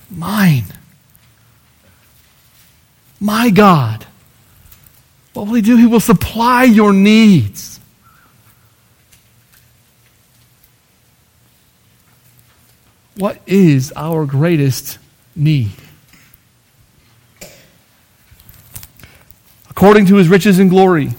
Mine. 0.09 0.65
My 3.19 3.49
God. 3.49 4.05
What 5.33 5.47
will 5.47 5.55
he 5.55 5.61
do? 5.61 5.77
He 5.77 5.85
will 5.85 5.99
supply 5.99 6.63
your 6.63 6.93
needs. 6.93 7.74
What 13.17 13.39
is 13.47 13.93
our 13.95 14.25
greatest 14.25 14.97
need? 15.35 15.71
According 19.69 20.07
to 20.07 20.15
his 20.15 20.27
riches 20.27 20.59
and 20.59 20.69
glory 20.69 21.13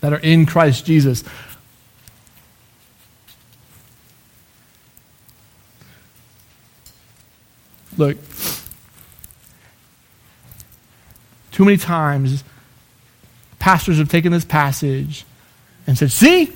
that 0.00 0.12
are 0.12 0.18
in 0.18 0.46
Christ 0.46 0.84
Jesus. 0.84 1.24
Look, 7.96 8.16
too 11.52 11.64
many 11.64 11.76
times 11.76 12.42
pastors 13.58 13.98
have 13.98 14.08
taken 14.08 14.32
this 14.32 14.44
passage 14.44 15.24
and 15.86 15.96
said, 15.96 16.10
See, 16.10 16.52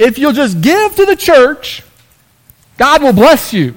if 0.00 0.18
you'll 0.18 0.32
just 0.32 0.62
give 0.62 0.96
to 0.96 1.04
the 1.04 1.14
church, 1.14 1.82
God 2.78 3.02
will 3.02 3.12
bless 3.12 3.52
you. 3.52 3.74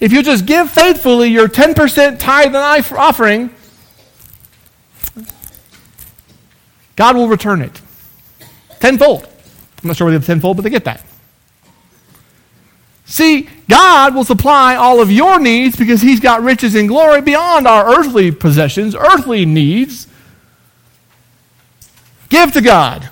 If 0.00 0.10
you 0.10 0.22
just 0.22 0.46
give 0.46 0.70
faithfully 0.70 1.28
your 1.28 1.48
10% 1.48 2.18
tithe 2.18 2.46
and 2.46 2.56
offering, 2.56 3.50
God 6.96 7.16
will 7.16 7.28
return 7.28 7.60
it 7.60 7.78
tenfold. 8.80 9.24
I'm 9.82 9.88
not 9.88 9.96
sure 9.96 10.06
whether 10.06 10.16
it's 10.16 10.26
tenfold, 10.26 10.56
but 10.56 10.62
they 10.62 10.70
get 10.70 10.84
that. 10.84 11.04
See, 13.04 13.48
God 13.68 14.14
will 14.14 14.24
supply 14.24 14.76
all 14.76 15.00
of 15.00 15.10
your 15.10 15.38
needs 15.38 15.76
because 15.76 16.00
He's 16.00 16.20
got 16.20 16.42
riches 16.42 16.74
and 16.74 16.88
glory 16.88 17.20
beyond 17.20 17.66
our 17.66 17.98
earthly 17.98 18.30
possessions, 18.30 18.94
earthly 18.94 19.44
needs. 19.44 20.06
Give 22.28 22.52
to 22.52 22.60
God, 22.60 23.10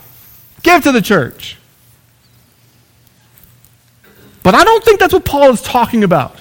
give 0.67 0.83
to 0.83 0.93
the 0.93 1.01
church. 1.01 1.57
But 4.43 4.55
I 4.55 4.65
don't 4.65 4.85
think 4.85 5.01
that's 5.01 5.13
what 5.13 5.25
Paul 5.25 5.51
is 5.51 5.63
talking 5.63 6.05
about. 6.05 6.37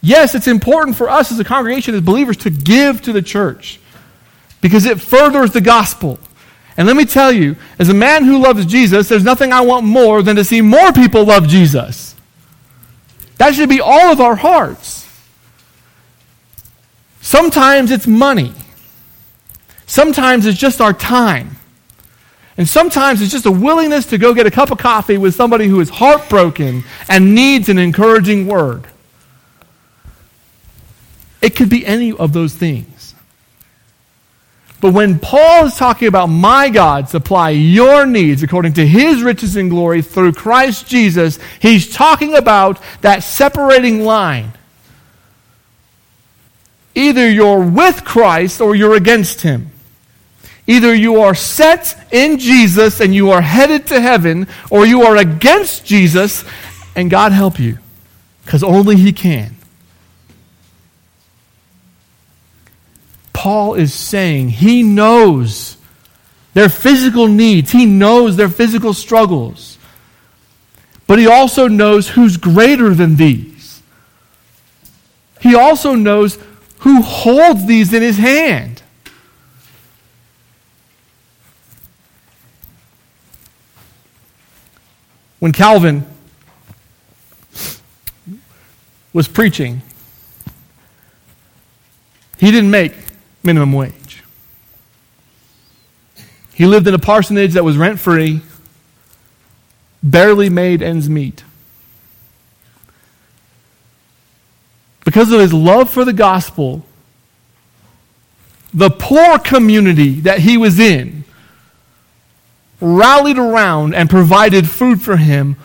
Yes, 0.00 0.34
it's 0.34 0.46
important 0.46 0.96
for 0.96 1.08
us 1.08 1.32
as 1.32 1.40
a 1.40 1.44
congregation, 1.44 1.94
as 1.94 2.02
believers, 2.02 2.36
to 2.38 2.50
give 2.50 3.02
to 3.02 3.12
the 3.12 3.22
church 3.22 3.80
because 4.60 4.84
it 4.84 5.00
furthers 5.00 5.50
the 5.52 5.60
gospel. 5.60 6.18
And 6.76 6.86
let 6.86 6.96
me 6.96 7.04
tell 7.04 7.32
you, 7.32 7.56
as 7.78 7.88
a 7.88 7.94
man 7.94 8.24
who 8.24 8.38
loves 8.38 8.66
Jesus, 8.66 9.08
there's 9.08 9.24
nothing 9.24 9.52
I 9.52 9.62
want 9.62 9.86
more 9.86 10.22
than 10.22 10.36
to 10.36 10.44
see 10.44 10.60
more 10.60 10.92
people 10.92 11.24
love 11.24 11.48
Jesus. 11.48 12.14
That 13.38 13.54
should 13.54 13.68
be 13.68 13.80
all 13.80 14.12
of 14.12 14.20
our 14.20 14.36
hearts. 14.36 15.08
Sometimes 17.20 17.90
it's 17.90 18.06
money. 18.06 18.52
Sometimes 19.86 20.46
it's 20.46 20.58
just 20.58 20.80
our 20.80 20.92
time. 20.92 21.56
And 22.56 22.68
sometimes 22.68 23.20
it's 23.20 23.32
just 23.32 23.46
a 23.46 23.50
willingness 23.50 24.06
to 24.06 24.18
go 24.18 24.32
get 24.32 24.46
a 24.46 24.50
cup 24.50 24.70
of 24.70 24.78
coffee 24.78 25.18
with 25.18 25.34
somebody 25.34 25.66
who 25.66 25.80
is 25.80 25.88
heartbroken 25.88 26.84
and 27.08 27.34
needs 27.34 27.68
an 27.68 27.78
encouraging 27.78 28.46
word. 28.46 28.86
It 31.42 31.56
could 31.56 31.68
be 31.68 31.84
any 31.84 32.12
of 32.12 32.32
those 32.32 32.54
things. 32.54 33.14
But 34.80 34.92
when 34.92 35.18
Paul 35.18 35.66
is 35.66 35.76
talking 35.76 36.08
about 36.08 36.26
my 36.26 36.68
God 36.68 37.08
supply 37.08 37.50
your 37.50 38.06
needs 38.06 38.42
according 38.42 38.74
to 38.74 38.86
his 38.86 39.22
riches 39.22 39.56
and 39.56 39.70
glory 39.70 40.02
through 40.02 40.34
Christ 40.34 40.86
Jesus, 40.86 41.38
he's 41.58 41.92
talking 41.92 42.34
about 42.34 42.78
that 43.00 43.22
separating 43.22 44.04
line. 44.04 44.52
Either 46.94 47.28
you're 47.28 47.64
with 47.64 48.04
Christ 48.04 48.60
or 48.60 48.76
you're 48.76 48.94
against 48.94 49.40
him. 49.40 49.70
Either 50.66 50.94
you 50.94 51.20
are 51.20 51.34
set 51.34 52.06
in 52.10 52.38
Jesus 52.38 53.00
and 53.00 53.14
you 53.14 53.30
are 53.30 53.42
headed 53.42 53.86
to 53.88 54.00
heaven, 54.00 54.48
or 54.70 54.86
you 54.86 55.02
are 55.02 55.16
against 55.16 55.84
Jesus 55.84 56.44
and 56.96 57.10
God 57.10 57.32
help 57.32 57.58
you, 57.58 57.78
because 58.44 58.62
only 58.62 58.96
he 58.96 59.12
can. 59.12 59.56
Paul 63.32 63.74
is 63.74 63.92
saying 63.92 64.48
he 64.48 64.82
knows 64.82 65.76
their 66.54 66.70
physical 66.70 67.28
needs, 67.28 67.72
he 67.72 67.84
knows 67.84 68.36
their 68.36 68.48
physical 68.48 68.94
struggles, 68.94 69.76
but 71.06 71.18
he 71.18 71.26
also 71.26 71.68
knows 71.68 72.08
who's 72.08 72.38
greater 72.38 72.94
than 72.94 73.16
these. 73.16 73.82
He 75.40 75.54
also 75.54 75.94
knows 75.94 76.38
who 76.78 77.02
holds 77.02 77.66
these 77.66 77.92
in 77.92 78.00
his 78.00 78.16
hand. 78.16 78.73
When 85.38 85.52
Calvin 85.52 86.06
was 89.12 89.28
preaching, 89.28 89.82
he 92.38 92.50
didn't 92.50 92.70
make 92.70 92.94
minimum 93.42 93.72
wage. 93.72 94.22
He 96.54 96.66
lived 96.66 96.86
in 96.86 96.94
a 96.94 96.98
parsonage 96.98 97.52
that 97.54 97.64
was 97.64 97.76
rent 97.76 97.98
free, 97.98 98.40
barely 100.02 100.48
made 100.48 100.82
ends 100.82 101.08
meet. 101.08 101.42
Because 105.04 105.30
of 105.32 105.40
his 105.40 105.52
love 105.52 105.90
for 105.90 106.04
the 106.04 106.12
gospel, 106.12 106.84
the 108.72 108.90
poor 108.90 109.38
community 109.38 110.20
that 110.20 110.40
he 110.40 110.56
was 110.56 110.80
in 110.80 111.24
rallied 112.80 113.38
around 113.38 113.94
and 113.94 114.10
provided 114.10 114.68
food 114.68 115.00
for 115.00 115.16
him 115.16 115.56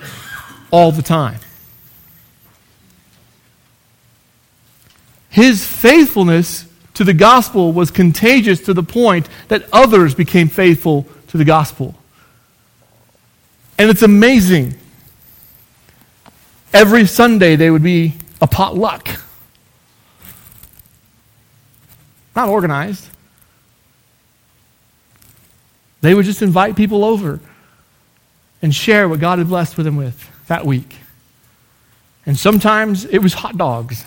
all 0.71 0.91
the 0.91 1.01
time. 1.01 1.39
His 5.29 5.65
faithfulness 5.65 6.65
to 6.95 7.03
the 7.03 7.13
gospel 7.13 7.71
was 7.71 7.91
contagious 7.91 8.61
to 8.61 8.73
the 8.73 8.83
point 8.83 9.29
that 9.47 9.63
others 9.71 10.15
became 10.15 10.47
faithful 10.49 11.07
to 11.27 11.37
the 11.37 11.45
gospel. 11.45 11.95
And 13.77 13.89
it's 13.89 14.01
amazing. 14.01 14.75
Every 16.73 17.05
Sunday 17.05 17.55
they 17.55 17.71
would 17.71 17.83
be 17.83 18.15
a 18.41 18.47
potluck. 18.47 19.07
Not 22.35 22.49
organized. 22.49 23.07
They 26.01 26.13
would 26.13 26.25
just 26.25 26.41
invite 26.41 26.75
people 26.75 27.03
over 27.03 27.39
and 28.61 28.73
share 28.73 29.07
what 29.07 29.19
God 29.19 29.39
had 29.39 29.47
blessed 29.47 29.77
with 29.77 29.85
them 29.85 29.95
with 29.95 30.29
that 30.47 30.65
week. 30.65 30.97
And 32.25 32.37
sometimes 32.37 33.05
it 33.05 33.19
was 33.19 33.33
hot 33.33 33.57
dogs. 33.57 34.05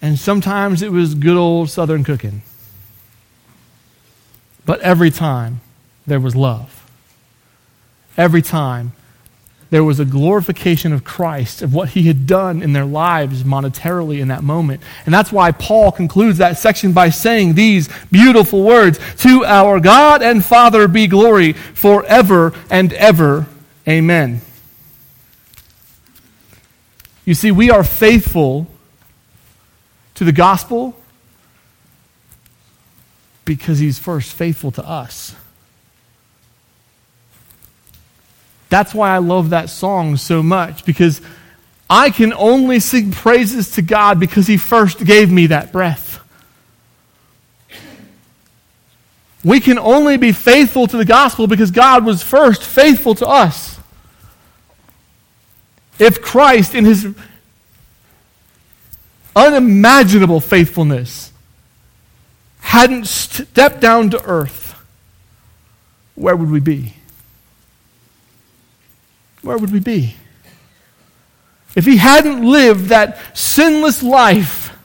And 0.00 0.18
sometimes 0.18 0.82
it 0.82 0.92
was 0.92 1.14
good 1.14 1.36
old 1.36 1.70
Southern 1.70 2.04
cooking. 2.04 2.42
But 4.64 4.80
every 4.80 5.10
time 5.10 5.60
there 6.06 6.20
was 6.20 6.36
love. 6.36 6.86
Every 8.16 8.42
time 8.42 8.92
there 9.70 9.84
was 9.84 10.00
a 10.00 10.04
glorification 10.04 10.92
of 10.92 11.04
Christ, 11.04 11.60
of 11.60 11.74
what 11.74 11.90
he 11.90 12.04
had 12.04 12.26
done 12.26 12.62
in 12.62 12.72
their 12.72 12.86
lives 12.86 13.42
monetarily 13.42 14.20
in 14.20 14.28
that 14.28 14.42
moment. 14.42 14.82
And 15.04 15.12
that's 15.12 15.30
why 15.30 15.52
Paul 15.52 15.92
concludes 15.92 16.38
that 16.38 16.56
section 16.56 16.92
by 16.92 17.10
saying 17.10 17.54
these 17.54 17.88
beautiful 18.10 18.62
words 18.62 18.98
To 19.18 19.44
our 19.44 19.78
God 19.78 20.22
and 20.22 20.42
Father 20.42 20.88
be 20.88 21.06
glory 21.06 21.52
forever 21.52 22.54
and 22.70 22.94
ever. 22.94 23.46
Amen. 23.86 24.40
You 27.26 27.34
see, 27.34 27.50
we 27.50 27.70
are 27.70 27.84
faithful 27.84 28.66
to 30.14 30.24
the 30.24 30.32
gospel 30.32 30.96
Because 33.44 33.78
he's 33.78 33.98
first 33.98 34.32
faithful 34.32 34.70
to 34.72 34.86
us. 34.86 35.34
That's 38.68 38.94
why 38.94 39.14
I 39.14 39.18
love 39.18 39.50
that 39.50 39.70
song 39.70 40.16
so 40.16 40.42
much, 40.42 40.84
because 40.84 41.20
I 41.88 42.10
can 42.10 42.32
only 42.34 42.80
sing 42.80 43.12
praises 43.12 43.72
to 43.72 43.82
God 43.82 44.20
because 44.20 44.46
he 44.46 44.58
first 44.58 45.04
gave 45.04 45.32
me 45.32 45.46
that 45.46 45.72
breath. 45.72 46.20
We 49.44 49.60
can 49.60 49.78
only 49.78 50.16
be 50.18 50.32
faithful 50.32 50.86
to 50.88 50.96
the 50.96 51.04
gospel 51.04 51.46
because 51.46 51.70
God 51.70 52.04
was 52.04 52.22
first 52.22 52.62
faithful 52.62 53.14
to 53.16 53.26
us. 53.26 53.78
If 55.98 56.20
Christ, 56.20 56.74
in 56.74 56.84
his 56.84 57.08
unimaginable 59.34 60.40
faithfulness, 60.40 61.32
hadn't 62.60 63.06
stepped 63.06 63.80
down 63.80 64.10
to 64.10 64.22
earth, 64.24 64.78
where 66.16 66.36
would 66.36 66.50
we 66.50 66.60
be? 66.60 66.94
Where 69.42 69.56
would 69.56 69.72
we 69.72 69.80
be? 69.80 70.16
If 71.76 71.84
he 71.84 71.96
hadn't 71.96 72.44
lived 72.44 72.86
that 72.86 73.36
sinless 73.36 74.02
life 74.02 74.76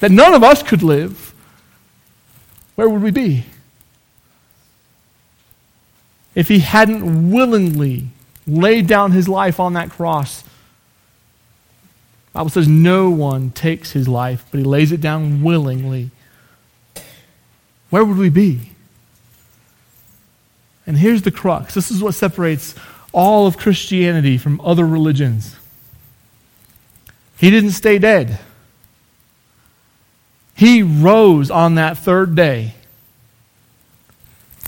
that 0.00 0.10
none 0.10 0.34
of 0.34 0.42
us 0.42 0.62
could 0.62 0.82
live, 0.82 1.34
where 2.74 2.88
would 2.88 3.02
we 3.02 3.10
be? 3.10 3.46
If 6.34 6.48
he 6.48 6.58
hadn't 6.58 7.30
willingly 7.30 8.08
laid 8.46 8.86
down 8.86 9.12
his 9.12 9.28
life 9.28 9.58
on 9.58 9.72
that 9.72 9.90
cross, 9.90 10.44
Bible 12.34 12.50
says 12.50 12.68
no 12.68 13.08
one 13.08 13.50
takes 13.50 13.92
his 13.92 14.06
life, 14.06 14.44
but 14.50 14.58
he 14.58 14.64
lays 14.64 14.92
it 14.92 15.00
down 15.00 15.42
willingly. 15.42 16.10
Where 17.88 18.04
would 18.04 18.18
we 18.18 18.28
be? 18.28 18.72
And 20.86 20.98
here's 20.98 21.22
the 21.22 21.30
crux. 21.30 21.72
This 21.72 21.90
is 21.90 22.02
what 22.02 22.14
separates 22.14 22.74
all 23.16 23.46
of 23.46 23.56
Christianity 23.56 24.36
from 24.36 24.60
other 24.60 24.86
religions. 24.86 25.56
He 27.38 27.50
didn't 27.50 27.70
stay 27.70 27.98
dead. 27.98 28.38
He 30.54 30.82
rose 30.82 31.50
on 31.50 31.76
that 31.76 31.96
third 31.96 32.34
day. 32.34 32.74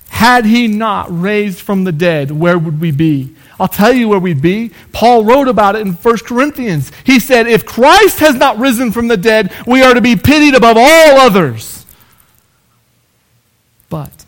Had 0.09 0.47
he 0.47 0.67
not 0.67 1.07
raised 1.11 1.61
from 1.61 1.85
the 1.85 1.93
dead, 1.93 2.31
where 2.31 2.59
would 2.59 2.81
we 2.81 2.91
be? 2.91 3.37
I'll 3.61 3.69
tell 3.69 3.93
you 3.93 4.09
where 4.09 4.19
we'd 4.19 4.43
be. 4.43 4.73
Paul 4.93 5.25
wrote 5.25 5.49
about 5.49 5.77
it 5.77 5.83
in 5.83 5.93
1 5.93 6.19
Corinthians. 6.19 6.91
He 7.05 7.21
said, 7.21 7.47
If 7.47 7.67
Christ 7.67 8.19
has 8.21 8.35
not 8.35 8.59
risen 8.59 8.93
from 8.93 9.09
the 9.09 9.17
dead, 9.17 9.53
we 9.67 9.83
are 9.83 9.93
to 9.93 10.01
be 10.01 10.17
pitied 10.17 10.55
above 10.55 10.77
all 10.79 11.19
others. 11.19 11.85
But 13.91 14.25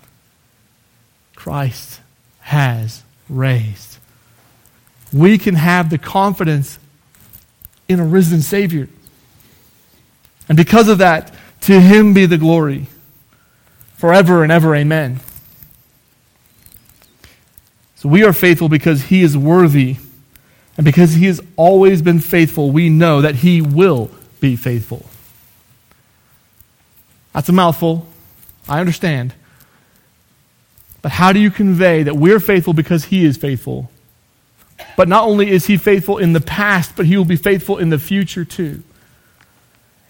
Christ 1.35 2.01
has 2.41 3.03
raised. 3.29 3.90
We 5.13 5.39
can 5.39 5.55
have 5.55 5.91
the 5.91 5.99
confidence 5.99 6.79
in 7.89 8.01
a 8.01 8.05
risen 8.05 8.43
Savior. 8.43 8.89
And 10.49 10.57
because 10.57 10.89
of 10.89 10.99
that, 10.99 11.33
to 11.63 11.81
him 11.81 12.15
be 12.15 12.27
the 12.27 12.39
glory 12.39 12.87
forever 13.97 14.43
and 14.43 14.51
ever. 14.51 14.75
Amen. 14.75 15.21
So 17.97 18.09
we 18.09 18.25
are 18.25 18.33
faithful 18.33 18.69
because 18.69 19.03
he 19.03 19.23
is 19.23 19.37
worthy. 19.37 19.97
And 20.77 20.85
because 20.85 21.13
he 21.13 21.27
has 21.27 21.41
always 21.57 22.01
been 22.01 22.21
faithful, 22.21 22.71
we 22.71 22.89
know 22.89 23.21
that 23.21 23.35
he 23.35 23.61
will 23.61 24.11
be 24.41 24.57
faithful. 24.57 25.05
That's 27.35 27.49
a 27.49 27.53
mouthful. 27.53 28.07
I 28.69 28.81
understand. 28.81 29.35
But 31.03 31.13
how 31.13 31.33
do 31.33 31.41
you 31.41 31.51
convey 31.51 32.05
that 32.05 32.17
we're 32.17 32.41
faithful 32.41 32.73
because 32.73 33.05
he 33.05 33.25
is 33.25 33.37
faithful? 33.37 33.90
But 34.97 35.09
not 35.09 35.25
only 35.25 35.51
is 35.51 35.67
he 35.67 35.77
faithful 35.77 36.19
in 36.19 36.33
the 36.33 36.41
past, 36.41 36.97
but 36.97 37.07
he 37.07 37.17
will 37.17 37.25
be 37.25 37.37
faithful 37.37 37.79
in 37.79 37.91
the 37.91 37.99
future 37.99 38.45
too. 38.45 38.83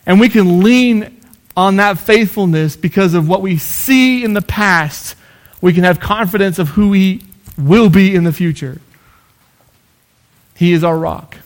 And 0.06 0.18
we 0.18 0.28
can 0.28 0.62
lean 0.62 1.20
on 1.56 1.76
that 1.76 1.98
faithfulness 1.98 2.76
because 2.76 3.14
of 3.14 3.28
what 3.28 3.42
we 3.42 3.58
see 3.58 4.24
in 4.24 4.32
the 4.32 4.42
past. 4.42 5.14
We 5.60 5.72
can 5.72 5.84
have 5.84 6.00
confidence 6.00 6.58
of 6.58 6.70
who 6.70 6.92
he 6.92 7.22
will 7.58 7.90
be 7.90 8.14
in 8.14 8.24
the 8.24 8.32
future. 8.32 8.80
He 10.54 10.72
is 10.72 10.84
our 10.84 10.96
rock. 10.96 11.36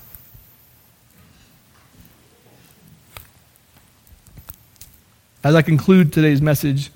As 5.42 5.54
I 5.54 5.62
conclude 5.62 6.12
today's 6.12 6.40
message, 6.40 6.90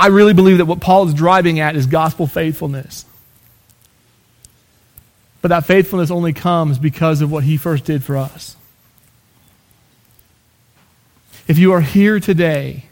I 0.00 0.06
really 0.06 0.32
believe 0.32 0.58
that 0.58 0.64
what 0.64 0.80
Paul 0.80 1.06
is 1.08 1.12
driving 1.12 1.60
at 1.60 1.76
is 1.76 1.84
gospel 1.84 2.26
faithfulness. 2.26 3.04
But 5.42 5.48
that 5.48 5.66
faithfulness 5.66 6.10
only 6.10 6.32
comes 6.32 6.78
because 6.78 7.20
of 7.20 7.30
what 7.30 7.44
he 7.44 7.58
first 7.58 7.84
did 7.84 8.02
for 8.02 8.16
us. 8.16 8.56
If 11.46 11.58
you 11.58 11.72
are 11.72 11.82
here 11.82 12.18
today, 12.18 12.84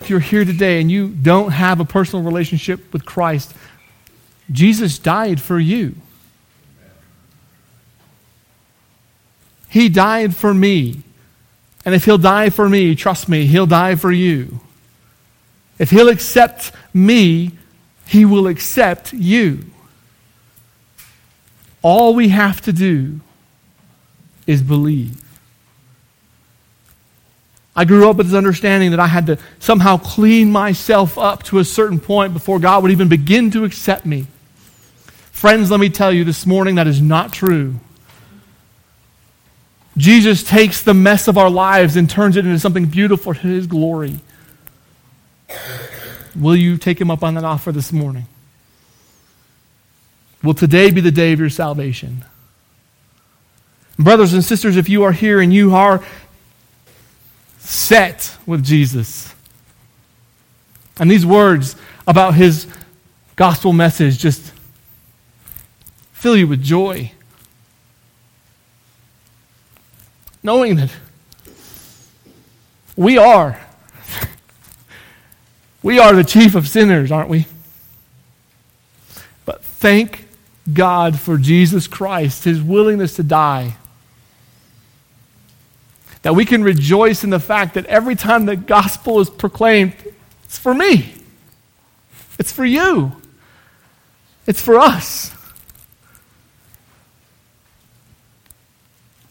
if 0.00 0.08
you're 0.08 0.20
here 0.20 0.44
today 0.44 0.80
and 0.80 0.88
you 0.88 1.08
don't 1.08 1.50
have 1.50 1.80
a 1.80 1.84
personal 1.84 2.24
relationship 2.24 2.92
with 2.92 3.04
Christ, 3.04 3.54
Jesus 4.52 5.00
died 5.00 5.40
for 5.40 5.58
you. 5.58 5.96
He 9.68 9.88
died 9.88 10.36
for 10.36 10.54
me. 10.54 11.02
And 11.84 11.94
if 11.94 12.04
he'll 12.04 12.18
die 12.18 12.50
for 12.50 12.68
me, 12.68 12.94
trust 12.94 13.28
me, 13.28 13.46
he'll 13.46 13.66
die 13.66 13.94
for 13.94 14.12
you. 14.12 14.60
If 15.78 15.90
he'll 15.90 16.08
accept 16.08 16.72
me, 16.92 17.52
he 18.06 18.24
will 18.24 18.46
accept 18.46 19.12
you. 19.12 19.64
All 21.82 22.14
we 22.14 22.28
have 22.28 22.60
to 22.62 22.72
do 22.72 23.20
is 24.46 24.62
believe. 24.62 25.22
I 27.74 27.84
grew 27.84 28.10
up 28.10 28.16
with 28.16 28.26
this 28.26 28.36
understanding 28.36 28.90
that 28.90 29.00
I 29.00 29.06
had 29.06 29.26
to 29.26 29.38
somehow 29.58 29.96
clean 29.96 30.50
myself 30.52 31.16
up 31.16 31.44
to 31.44 31.60
a 31.60 31.64
certain 31.64 32.00
point 32.00 32.34
before 32.34 32.58
God 32.58 32.82
would 32.82 32.92
even 32.92 33.08
begin 33.08 33.50
to 33.52 33.64
accept 33.64 34.04
me. 34.04 34.26
Friends, 35.30 35.70
let 35.70 35.80
me 35.80 35.88
tell 35.88 36.12
you 36.12 36.24
this 36.24 36.44
morning 36.44 36.74
that 36.74 36.86
is 36.86 37.00
not 37.00 37.32
true. 37.32 37.76
Jesus 39.96 40.42
takes 40.42 40.82
the 40.82 40.94
mess 40.94 41.28
of 41.28 41.36
our 41.36 41.50
lives 41.50 41.96
and 41.96 42.08
turns 42.08 42.36
it 42.36 42.46
into 42.46 42.58
something 42.58 42.86
beautiful 42.86 43.34
to 43.34 43.40
his 43.40 43.66
glory. 43.66 44.20
Will 46.36 46.56
you 46.56 46.78
take 46.78 47.00
him 47.00 47.10
up 47.10 47.22
on 47.22 47.34
that 47.34 47.44
offer 47.44 47.72
this 47.72 47.92
morning? 47.92 48.26
Will 50.42 50.54
today 50.54 50.90
be 50.90 51.00
the 51.00 51.10
day 51.10 51.32
of 51.32 51.40
your 51.40 51.50
salvation? 51.50 52.24
Brothers 53.98 54.32
and 54.32 54.42
sisters, 54.42 54.76
if 54.76 54.88
you 54.88 55.02
are 55.02 55.12
here 55.12 55.40
and 55.40 55.52
you 55.52 55.74
are 55.74 56.02
set 57.58 58.36
with 58.46 58.64
Jesus, 58.64 59.34
and 60.98 61.10
these 61.10 61.26
words 61.26 61.76
about 62.06 62.34
his 62.34 62.66
gospel 63.36 63.72
message 63.72 64.18
just 64.18 64.52
fill 66.12 66.36
you 66.36 66.46
with 66.46 66.62
joy. 66.62 67.12
Knowing 70.42 70.76
that 70.76 70.90
we 72.96 73.18
are. 73.18 73.60
We 75.82 75.98
are 75.98 76.12
the 76.12 76.24
chief 76.24 76.54
of 76.54 76.68
sinners, 76.68 77.10
aren't 77.10 77.30
we? 77.30 77.46
But 79.46 79.62
thank 79.62 80.26
God 80.72 81.18
for 81.18 81.38
Jesus 81.38 81.86
Christ, 81.86 82.44
his 82.44 82.60
willingness 82.62 83.16
to 83.16 83.22
die. 83.22 83.76
That 86.22 86.34
we 86.34 86.44
can 86.44 86.62
rejoice 86.62 87.24
in 87.24 87.30
the 87.30 87.40
fact 87.40 87.74
that 87.74 87.86
every 87.86 88.14
time 88.14 88.44
the 88.44 88.56
gospel 88.56 89.20
is 89.20 89.30
proclaimed, 89.30 89.94
it's 90.44 90.58
for 90.58 90.74
me, 90.74 91.14
it's 92.38 92.52
for 92.52 92.64
you, 92.64 93.12
it's 94.46 94.60
for 94.60 94.78
us. 94.78 95.34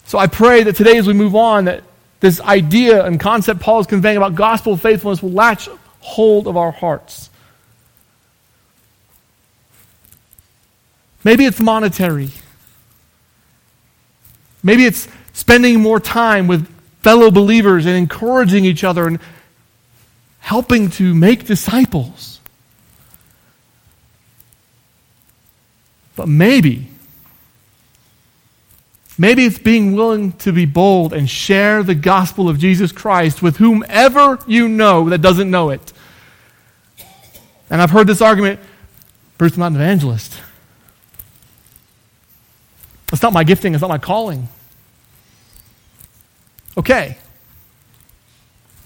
So 0.09 0.17
I 0.17 0.25
pray 0.25 0.63
that 0.63 0.75
today, 0.75 0.97
as 0.97 1.05
we 1.05 1.13
move 1.13 1.35
on, 1.35 1.65
that 1.65 1.83
this 2.19 2.41
idea 2.41 3.05
and 3.05 3.19
concept 3.19 3.59
Paul 3.59 3.81
is 3.81 3.85
conveying 3.85 4.17
about 4.17 4.33
gospel 4.33 4.75
faithfulness 4.75 5.21
will 5.21 5.29
latch 5.29 5.69
hold 5.99 6.47
of 6.47 6.57
our 6.57 6.71
hearts. 6.71 7.29
Maybe 11.23 11.45
it's 11.45 11.59
monetary. 11.59 12.31
Maybe 14.63 14.85
it's 14.85 15.07
spending 15.33 15.79
more 15.79 15.99
time 15.99 16.47
with 16.47 16.67
fellow 17.03 17.29
believers 17.29 17.85
and 17.85 17.95
encouraging 17.95 18.65
each 18.65 18.83
other 18.83 19.05
and 19.05 19.19
helping 20.39 20.89
to 20.89 21.13
make 21.13 21.45
disciples. 21.45 22.39
But 26.15 26.27
maybe 26.27 26.88
Maybe 29.19 29.43
it's 29.43 29.57
being 29.59 29.95
willing 29.95 30.31
to 30.37 30.53
be 30.53 30.65
bold 30.65 31.11
and 31.11 31.29
share 31.29 31.83
the 31.83 31.93
gospel 31.93 32.47
of 32.47 32.57
Jesus 32.57 32.93
Christ 32.93 33.41
with 33.41 33.57
whomever 33.57 34.39
you 34.47 34.69
know 34.69 35.09
that 35.09 35.17
doesn't 35.17 35.51
know 35.51 35.71
it. 35.71 35.91
And 37.69 37.81
I've 37.81 37.91
heard 37.91 38.07
this 38.07 38.21
argument 38.21 38.61
Bruce, 39.37 39.53
I'm 39.53 39.59
not 39.59 39.71
an 39.71 39.75
evangelist. 39.75 40.33
It's 43.11 43.21
not 43.21 43.33
my 43.33 43.43
gifting, 43.43 43.73
it's 43.73 43.81
not 43.81 43.89
my 43.89 43.97
calling. 43.97 44.47
Okay. 46.77 47.17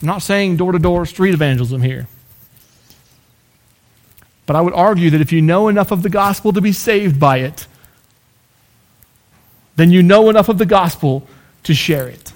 I'm 0.02 0.08
not 0.08 0.24
saying 0.24 0.58
door 0.58 0.72
to 0.72 0.80
door 0.80 1.06
street 1.06 1.36
evangelism 1.36 1.82
here. 1.84 2.08
But 4.48 4.56
I 4.56 4.62
would 4.62 4.74
argue 4.74 5.12
that 5.12 5.22
if 5.22 5.32
you 5.32 5.44
know 5.44 5.68
enough 5.68 5.92
of 5.92 6.02
the 6.02 6.10
gospel 6.10 6.54
to 6.54 6.62
be 6.62 6.72
saved 6.72 7.20
by 7.20 7.38
it, 7.38 7.68
then 9.76 9.92
you 9.92 10.04
know 10.04 10.30
enough 10.30 10.50
of 10.50 10.58
the 10.58 10.66
gospel 10.66 11.28
to 11.64 11.74
share 11.74 12.08
it. 12.08 12.34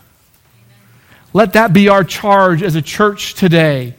Let 1.34 1.54
that 1.54 1.74
be 1.74 1.90
our 1.90 2.04
charge 2.04 2.64
as 2.64 2.76
a 2.76 2.82
church 2.82 3.36
today. 3.36 3.94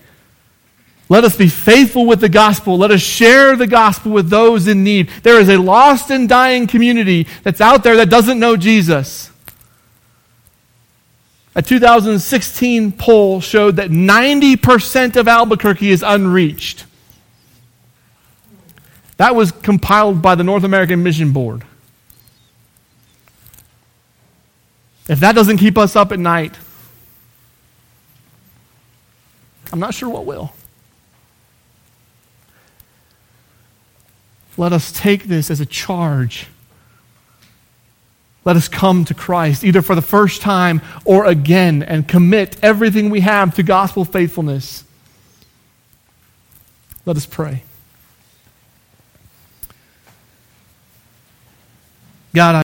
Let 1.10 1.24
us 1.24 1.36
be 1.36 1.48
faithful 1.48 2.04
with 2.04 2.20
the 2.20 2.28
gospel. 2.28 2.76
Let 2.76 2.90
us 2.90 3.00
share 3.00 3.56
the 3.56 3.66
gospel 3.66 4.12
with 4.12 4.28
those 4.28 4.66
in 4.66 4.84
need. 4.84 5.08
There 5.22 5.40
is 5.40 5.48
a 5.48 5.56
lost 5.56 6.10
and 6.10 6.28
dying 6.28 6.66
community 6.66 7.26
that's 7.42 7.60
out 7.60 7.82
there 7.82 7.96
that 7.96 8.10
doesn't 8.10 8.38
know 8.38 8.56
Jesus. 8.56 9.30
A 11.54 11.62
2016 11.62 12.92
poll 12.92 13.40
showed 13.40 13.76
that 13.76 13.90
90% 13.90 15.16
of 15.16 15.26
Albuquerque 15.26 15.90
is 15.90 16.04
unreached. 16.06 16.84
That 19.16 19.34
was 19.34 19.50
compiled 19.50 20.22
by 20.22 20.34
the 20.34 20.44
North 20.44 20.62
American 20.62 21.02
Mission 21.02 21.32
Board. 21.32 21.64
If 25.08 25.20
that 25.20 25.34
doesn't 25.34 25.56
keep 25.56 25.78
us 25.78 25.96
up 25.96 26.12
at 26.12 26.18
night, 26.18 26.54
I'm 29.72 29.80
not 29.80 29.94
sure 29.94 30.08
what 30.08 30.26
will. 30.26 30.52
Let 34.56 34.72
us 34.72 34.92
take 34.92 35.24
this 35.24 35.50
as 35.50 35.60
a 35.60 35.66
charge. 35.66 36.48
Let 38.44 38.56
us 38.56 38.66
come 38.66 39.04
to 39.04 39.14
Christ, 39.14 39.62
either 39.62 39.82
for 39.82 39.94
the 39.94 40.02
first 40.02 40.40
time 40.42 40.80
or 41.04 41.26
again, 41.26 41.82
and 41.82 42.08
commit 42.08 42.56
everything 42.62 43.10
we 43.10 43.20
have 43.20 43.54
to 43.56 43.62
gospel 43.62 44.04
faithfulness. 44.04 44.84
Let 47.04 47.16
us 47.16 47.26
pray. 47.26 47.62
God, 52.34 52.50
I 52.50 52.56